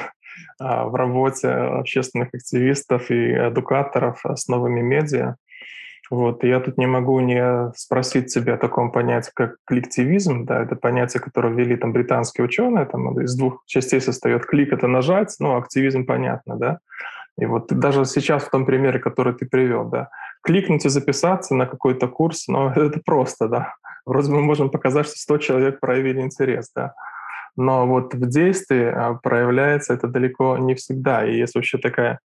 [0.60, 5.36] А, в работе общественных активистов и эдукаторов с новыми медиа.
[6.10, 6.42] Вот.
[6.42, 10.46] Я тут не могу не спросить тебя о таком понятии, как коллективизм.
[10.46, 12.86] Да, это понятие, которое ввели там британские ученые.
[12.86, 14.46] Там из двух частей состоит.
[14.46, 16.78] Клик— это нажать, ну, активизм понятно, да.
[17.38, 20.08] И вот даже сейчас в том примере, который ты привел, да,
[20.42, 23.74] кликнуть и записаться на какой-то курс, ну, это просто, да.
[24.06, 26.94] Вроде мы можем показать, что 100 человек проявили интерес, да
[27.58, 31.26] но вот в действии а, проявляется это далеко не всегда.
[31.26, 32.20] И есть вообще такая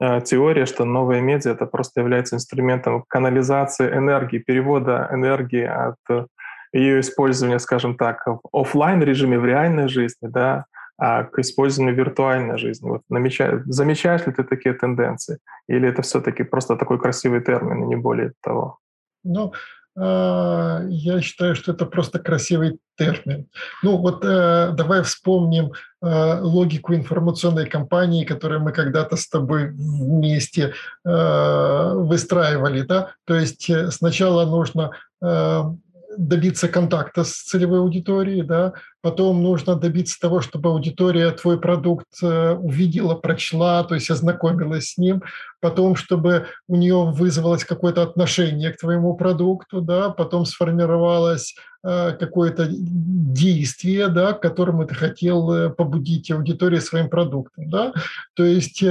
[0.00, 6.28] а, теория, что новые медиа это просто является инструментом канализации энергии, перевода энергии от
[6.72, 10.64] ее использования, скажем так, в офлайн режиме в реальной жизни, да,
[10.96, 12.88] а к использованию виртуальной жизни.
[12.88, 15.38] Вот намечаешь, замечаешь ли ты такие тенденции?
[15.68, 18.78] Или это все-таки просто такой красивый термин, и не более того?
[19.22, 19.52] Ну,
[19.94, 23.48] я считаю, что это просто красивый термин.
[23.82, 30.74] Ну вот э, давай вспомним э, логику информационной кампании, которую мы когда-то с тобой вместе
[31.04, 32.82] э, выстраивали.
[32.82, 33.14] Да?
[33.26, 34.92] То есть сначала нужно
[36.16, 42.52] добиться контакта с целевой аудиторией, да, потом нужно добиться того, чтобы аудитория твой продукт э,
[42.54, 45.22] увидела, прочла, то есть ознакомилась с ним,
[45.60, 51.54] потом, чтобы у нее вызвалось какое-то отношение к твоему продукту, да, потом сформировалось
[51.84, 57.92] э, какое-то действие, да, к которому ты хотел э, побудить аудиторию своим продуктом, да,
[58.34, 58.82] то есть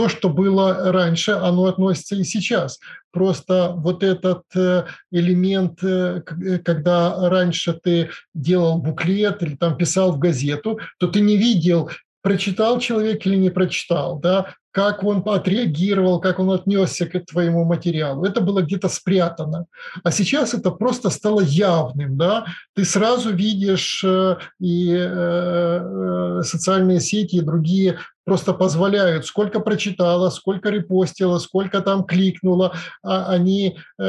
[0.00, 2.80] то, что было раньше, оно относится и сейчас.
[3.12, 6.22] Просто вот этот э, элемент, э,
[6.64, 11.90] когда раньше ты делал буклет или там писал в газету, то ты не видел
[12.22, 18.24] прочитал человек или не прочитал, да, как он отреагировал, как он отнесся к твоему материалу.
[18.24, 19.66] Это было где-то спрятано.
[20.04, 22.16] А сейчас это просто стало явным.
[22.16, 22.46] Да?
[22.74, 30.30] Ты сразу видишь э, и э, э, социальные сети, и другие просто позволяют, сколько прочитала,
[30.30, 34.02] сколько репостила, сколько там кликнула, а они э,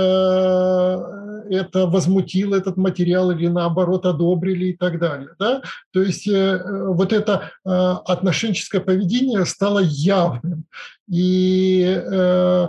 [1.50, 5.30] это возмутило этот материал или наоборот одобрили и так далее.
[5.40, 5.62] Да?
[5.92, 10.66] То есть э, вот это э, отношенческое поведение стало явным.
[11.12, 12.68] И э,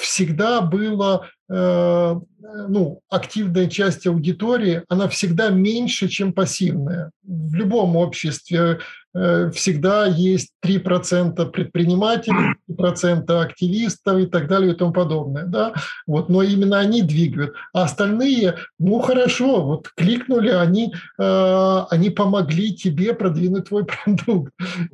[0.00, 2.20] всегда было э,
[2.68, 7.10] ну, активная часть аудитории, она всегда меньше, чем пассивная.
[7.22, 8.80] В любом обществе
[9.18, 15.44] Э, всегда есть 3% предпринимателей, 3% активистов и так далее и тому подобное.
[15.44, 15.72] Да?
[16.06, 17.54] Вот, но именно они двигают.
[17.72, 24.52] А остальные, ну хорошо, вот кликнули, они, э, они помогли тебе продвинуть твой продукт.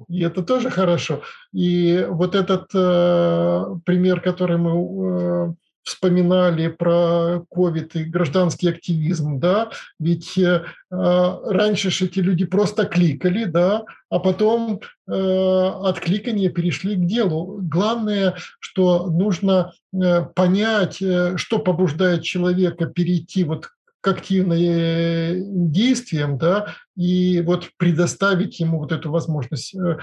[0.09, 1.23] И это тоже хорошо.
[1.55, 9.71] И вот этот э, пример, который мы э, вспоминали про ковид и гражданский активизм, да,
[10.01, 16.97] ведь э, раньше же эти люди просто кликали, да, а потом э, от кликания перешли
[16.97, 17.61] к делу.
[17.63, 23.69] Главное, что нужно э, понять, э, что побуждает человека перейти вот
[24.01, 29.99] к активным действиям, да, и вот предоставить ему вот эту возможность э,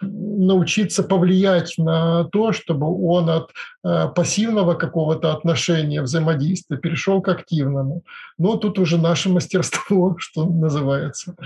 [0.00, 3.50] научиться повлиять на то, чтобы он от
[3.84, 8.02] э, пассивного какого-то отношения, взаимодействия перешел к активному.
[8.38, 11.36] Но тут уже наше мастерство, что называется.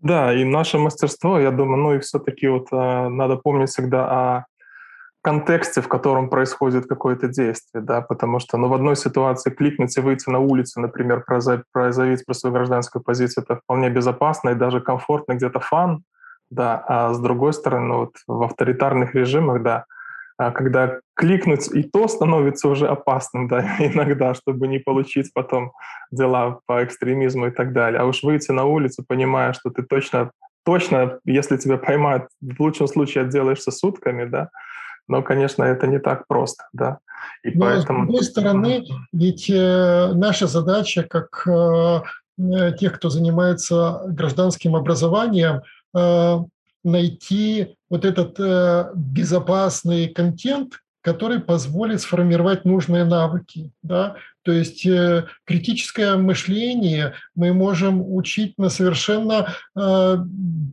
[0.00, 4.44] Да, и наше мастерство, я думаю, ну и все-таки вот э, надо помнить всегда о
[5.22, 10.00] контексте, в котором происходит какое-то действие, да, потому что, ну, в одной ситуации кликнуть и
[10.00, 11.24] выйти на улицу, например,
[11.90, 16.04] заявить про свою гражданскую позицию, это вполне безопасно и даже комфортно, где-то фан,
[16.50, 19.84] да, а с другой стороны, вот в авторитарных режимах, да,
[20.36, 25.72] а когда кликнуть и то становится уже опасным, да, иногда, чтобы не получить потом
[26.10, 28.00] дела по экстремизму и так далее.
[28.00, 30.30] А уж выйти на улицу, понимая, что ты точно,
[30.64, 34.48] точно, если тебя поймают, в лучшем случае отделаешься сутками, да,
[35.08, 37.00] но, конечно, это не так просто, да.
[37.42, 38.04] И но, поэтому...
[38.04, 42.00] с другой стороны, ведь э, наша задача, как э,
[42.38, 45.60] э тех, кто занимается гражданским образованием,
[46.84, 53.72] найти вот этот э, безопасный контент, который позволит сформировать нужные навыки.
[53.82, 54.16] Да?
[54.42, 60.16] То есть э, критическое мышление мы можем учить на совершенно э,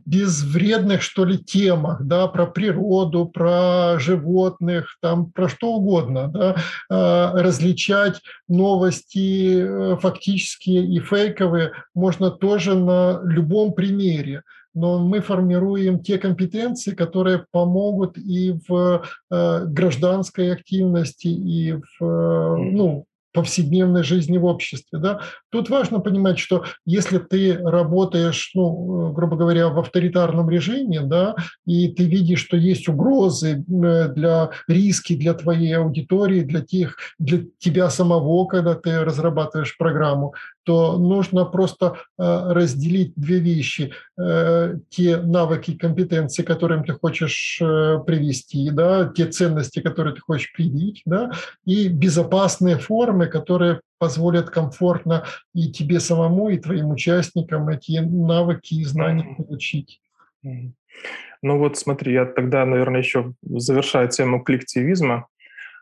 [0.06, 6.56] безвредных, что ли, темах, да, про природу, про животных, там, про что угодно, да,
[6.90, 14.42] э, различать новости э, фактические и фейковые можно тоже на любом примере
[14.78, 22.56] но мы формируем те компетенции, которые помогут и в э, гражданской активности, и в, э,
[22.56, 24.98] ну, повседневной жизни в обществе.
[24.98, 25.20] Да?
[25.50, 31.36] Тут важно понимать, что если ты работаешь, ну, грубо говоря, в авторитарном режиме, да,
[31.66, 37.44] и ты видишь, что есть угрозы э, для риски для твоей аудитории, для тех, для
[37.58, 40.34] тебя самого, когда ты разрабатываешь программу,
[40.64, 43.92] то нужно просто э, разделить две вещи.
[44.20, 50.52] Э, те навыки, компетенции, которым ты хочешь э, привести, да, те ценности, которые ты хочешь
[50.52, 51.30] привить, да,
[51.64, 55.24] и безопасные формы, которые позволят комфортно
[55.54, 60.00] и тебе самому, и твоим участникам эти навыки и знания получить.
[60.42, 65.26] Ну вот смотри, я тогда, наверное, еще завершаю тему коллективизма.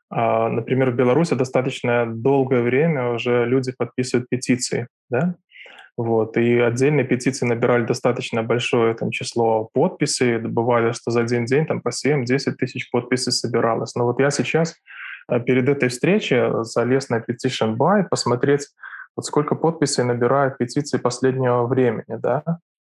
[0.09, 5.35] А, например, в Беларуси достаточно долгое время уже люди подписывают петиции, да,
[5.97, 11.67] вот, и отдельные петиции набирали достаточно большое там, число подписей, бывали, что за один день
[11.67, 13.95] там по 7-10 тысяч подписей собиралось.
[13.95, 14.77] Но вот я сейчас
[15.47, 18.68] перед этой встречей залез на Petition Buy посмотреть,
[19.16, 22.45] вот сколько подписей набирают петиции последнего времени, да,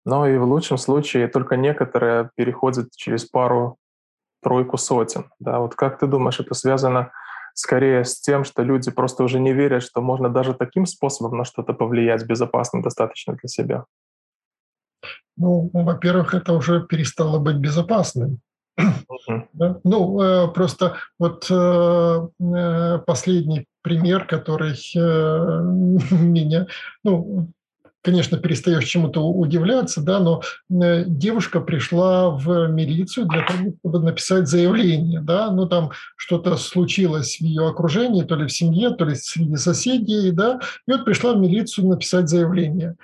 [0.05, 3.77] но и в лучшем случае только некоторые переходят через пару
[4.41, 5.25] тройку сотен.
[5.39, 5.59] Да?
[5.59, 7.11] Вот как ты думаешь, это связано
[7.53, 11.43] скорее с тем, что люди просто уже не верят, что можно даже таким способом на
[11.43, 13.85] что-то повлиять безопасно достаточно для себя?
[15.35, 18.39] Ну, во-первых, это уже перестало быть безопасным.
[19.83, 24.75] Ну, э, просто вот э, э последний пример, который
[26.11, 26.67] меня,
[27.03, 27.49] ну,
[28.07, 34.47] конечно, перестаешь чему-то удивляться, да, но э, девушка пришла в милицию для того, чтобы написать
[34.47, 39.13] заявление, да, ну там что-то случилось в ее окружении, то ли в семье, то ли
[39.15, 42.95] среди соседей, да, и вот пришла в милицию написать заявление.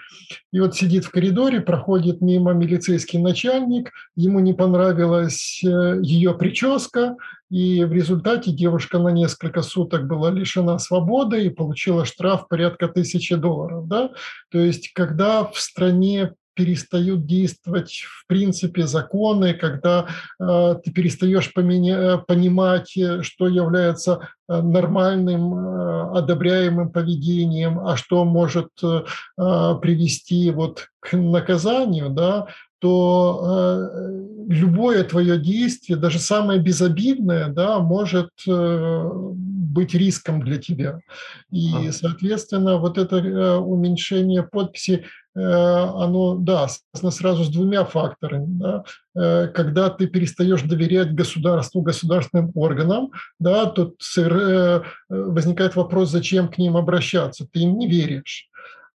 [0.54, 7.18] И вот сидит в коридоре, проходит мимо милицейский начальник, ему не понравилась э, ее прическа,
[7.54, 13.36] и в результате девушка на несколько суток была лишена свободы и получила штраф порядка тысячи
[13.36, 13.88] долларов.
[13.88, 14.10] Да?
[14.50, 20.08] То есть, когда в стране перестают действовать в принципе законы, когда
[20.40, 28.26] э, ты перестаешь поменя- понимать, э, что является э, нормальным, э, одобряемым поведением, а что
[28.26, 29.04] может э,
[29.38, 32.48] привести вот к наказанию, да,
[32.84, 41.00] то э, любое твое действие, даже самое безобидное, да, может э, быть риском для тебя.
[41.50, 45.06] И, соответственно, вот это э, уменьшение подписи,
[45.36, 48.46] оно, да, связано сразу с двумя факторами.
[48.50, 48.84] Да.
[49.48, 53.10] Когда ты перестаешь доверять государству, государственным органам,
[53.40, 53.94] да, то
[55.10, 57.48] возникает вопрос, зачем к ним обращаться.
[57.52, 58.48] Ты им не веришь.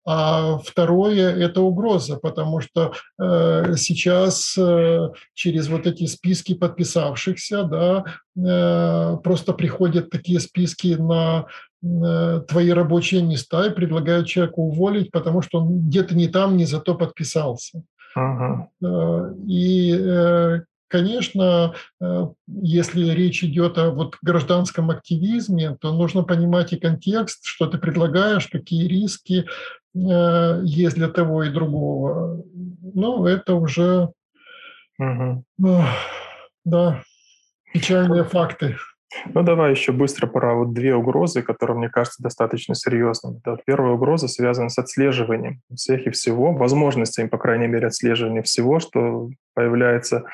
[0.07, 8.03] А второе– это угроза, потому что э, сейчас э, через вот эти списки подписавшихся, да,
[8.37, 11.47] э, просто приходят такие списки на
[11.83, 16.65] э, твои рабочие места и предлагают человеку уволить, потому что он где-то не там, не
[16.65, 17.81] зато подписался.
[18.15, 19.35] Uh-huh.
[19.47, 26.79] И э, Конечно, э, если речь идет о вот гражданском активизме, то нужно понимать и
[26.79, 29.45] контекст, что ты предлагаешь, какие риски
[29.95, 32.43] э, есть для того и другого.
[32.93, 34.09] Ну, это уже,
[34.99, 35.43] угу.
[36.65, 37.03] да,
[37.73, 38.77] печальные факты.
[39.33, 43.41] Ну, давай еще быстро про вот две угрозы, которые, мне кажется, достаточно серьезными.
[43.43, 48.79] Да, первая угроза связана с отслеживанием всех и всего, возможностями, по крайней мере, отслеживания всего,
[48.79, 50.25] что появляется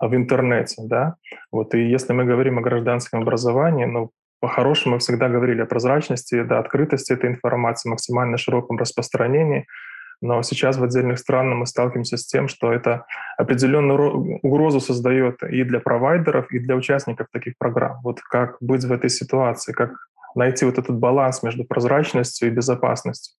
[0.00, 1.16] в интернете, да.
[1.52, 6.42] Вот, и если мы говорим о гражданском образовании, ну, по-хорошему мы всегда говорили о прозрачности,
[6.42, 9.66] да, открытости этой информации, максимально широком распространении,
[10.22, 13.06] но сейчас в отдельных странах мы сталкиваемся с тем, что это
[13.38, 18.00] определенную угрозу создает и для провайдеров, и для участников таких программ.
[18.02, 19.92] Вот как быть в этой ситуации, как
[20.34, 23.34] найти вот этот баланс между прозрачностью и безопасностью.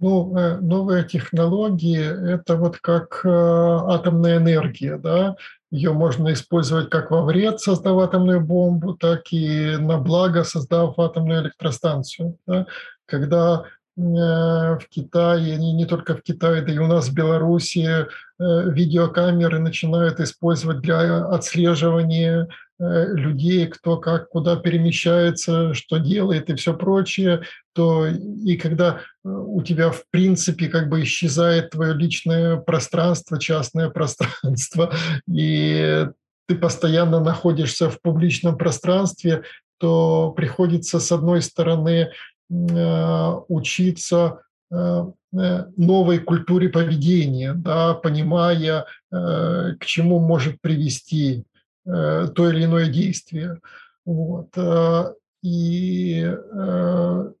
[0.00, 5.36] Ну, э, новые технологии– это вот как э, атомная энергия, да,
[5.70, 11.42] ее можно использовать как во вред, создав атомную бомбу, так и на благо, создав атомную
[11.42, 12.38] электростанцию.
[12.46, 12.66] Да.
[13.04, 13.64] Когда
[13.98, 18.06] э, в Китае, не, не только в Китае, да и у нас в Беларуси
[18.38, 22.48] видеокамеры начинают использовать для отслеживания
[22.80, 27.42] Э, людей, кто как, куда перемещается, что делает и все прочее,
[27.72, 33.90] то и когда э, у тебя в принципе как бы исчезает твое личное пространство, частное
[33.90, 34.92] пространство,
[35.28, 36.06] и
[36.46, 39.42] ты постоянно находишься в публичном пространстве,
[39.78, 42.10] то приходится, с одной стороны,
[42.50, 44.42] э, учиться
[44.72, 51.44] новой культуре поведения, да, понимая, к чему может привести
[51.86, 53.60] Э, то или иное действие.
[54.04, 54.48] Вот.
[54.56, 57.32] Э, и э,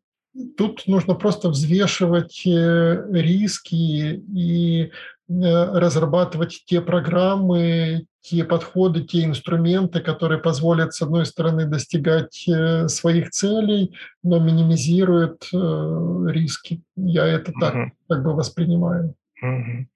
[0.56, 4.90] тут нужно просто взвешивать риски и
[5.28, 12.48] разрабатывать те программы, те подходы, те инструменты, которые позволят, с одной стороны, достигать
[12.88, 16.82] своих целей, но минимизируют риски.
[16.96, 19.14] Я это так как бы воспринимаю.
[19.42, 19.86] Угу.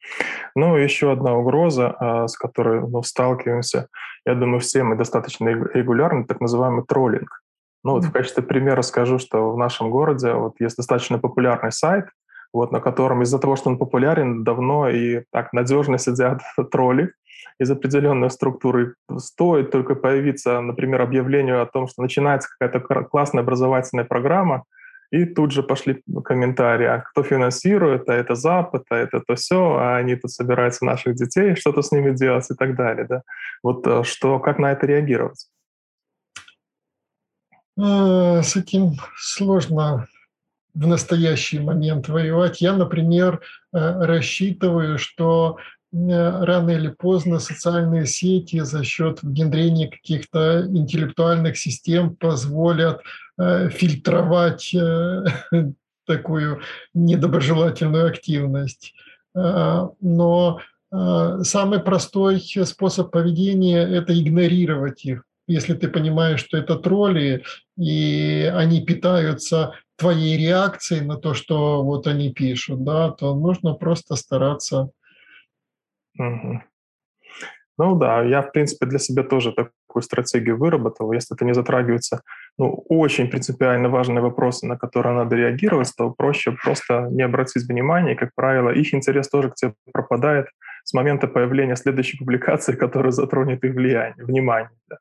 [0.55, 3.89] Ну, еще одна угроза, а, с которой мы сталкиваемся,
[4.25, 7.43] я думаю, все мы достаточно регулярно, так называемый троллинг.
[7.85, 12.07] Ну, вот в качестве примера скажу, что в нашем городе вот есть достаточно популярный сайт,
[12.53, 16.41] вот, на котором из-за того, что он популярен, давно и так надежно сидят
[16.73, 17.13] тролли
[17.61, 18.95] из определенной структуры.
[19.19, 24.65] Стоит только появиться, например, объявлению о том, что начинается какая-то классная образовательная программа,
[25.11, 29.77] и тут же пошли комментарии, а кто финансирует, а это Запад, а это то все,
[29.77, 33.07] а они тут собираются наших детей, что-то с ними делать и так далее.
[33.07, 33.23] Да?
[33.63, 35.47] Вот э, что, как на это реагировать?
[37.77, 40.07] Э, с этим сложно
[40.75, 42.61] в настоящий момент воевать.
[42.61, 43.41] Я, например,
[43.73, 45.59] э, рассчитываю, что
[45.97, 53.01] рано или поздно социальные сети за счет внедрения каких-то интеллектуальных систем позволят
[53.37, 55.25] Э, фильтровать э,
[56.07, 56.61] такую
[56.95, 58.95] недоброжелательную активность.
[59.35, 60.61] Э, но
[61.43, 65.25] самый простой способ поведения– это игнорировать их.
[65.47, 67.45] Если ты понимаешь, что это тролли,
[67.77, 74.17] и они питаются твоей реакции на то, что вот они пишут, да, то нужно просто
[74.17, 74.91] стараться.
[76.19, 76.63] Угу.
[77.77, 81.13] Ну да, я, в принципе, для себя тоже такую стратегию выработал.
[81.13, 82.23] Если это не затрагивается
[82.57, 88.13] ну, очень принципиально важные вопросы, на которые надо реагировать, то проще просто не обратить внимания.
[88.13, 90.47] И, как правило, их интерес тоже к тебе пропадает
[90.85, 94.71] с момента появления следующей публикации, которая затронет их влияние, внимание.
[94.89, 94.97] Да.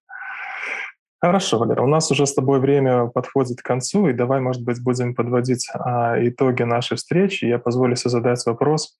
[1.23, 4.83] Хорошо, Валера, у нас уже с тобой время подходит к концу, и давай, может быть,
[4.83, 7.45] будем подводить а, итоги нашей встречи.
[7.45, 8.97] Я позволю себе задать вопрос,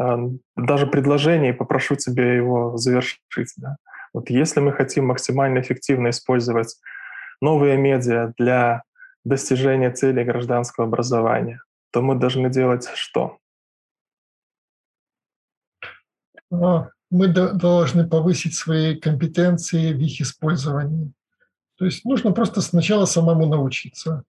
[0.00, 0.18] а,
[0.56, 3.52] даже предложение, и попрошу тебя его завершить.
[3.58, 3.76] Да?
[4.14, 6.74] Вот если мы хотим максимально эффективно использовать
[7.42, 8.82] новые медиа для
[9.26, 11.60] достижения целей гражданского образования,
[11.92, 13.36] то мы должны делать что?
[16.50, 21.12] А, мы должны повысить свои компетенции в их использовании.
[21.78, 24.24] То есть нужно просто сначала самому научиться.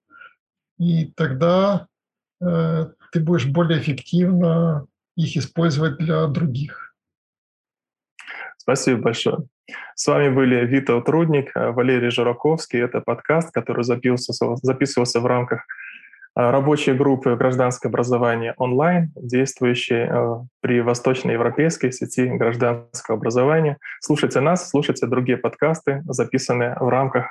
[0.78, 1.88] И тогда
[2.42, 4.86] э, ты будешь более эффективно
[5.18, 6.96] их использовать для других.
[8.58, 9.40] Спасибо большое.
[9.96, 12.80] С вами были Вита Трудник, э, Валерий Жураковский.
[12.80, 15.66] Это подкаст, который записывался, записывался в рамках
[16.40, 23.78] э, рабочей группы «Гражданское образование онлайн», действующей э, при восточноевропейской сети гражданского образования.
[24.02, 27.28] Слушайте нас, слушайте другие подкасты, записанные в рамках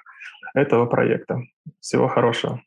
[0.55, 1.41] этого проекта.
[1.81, 2.61] Всего хорошего.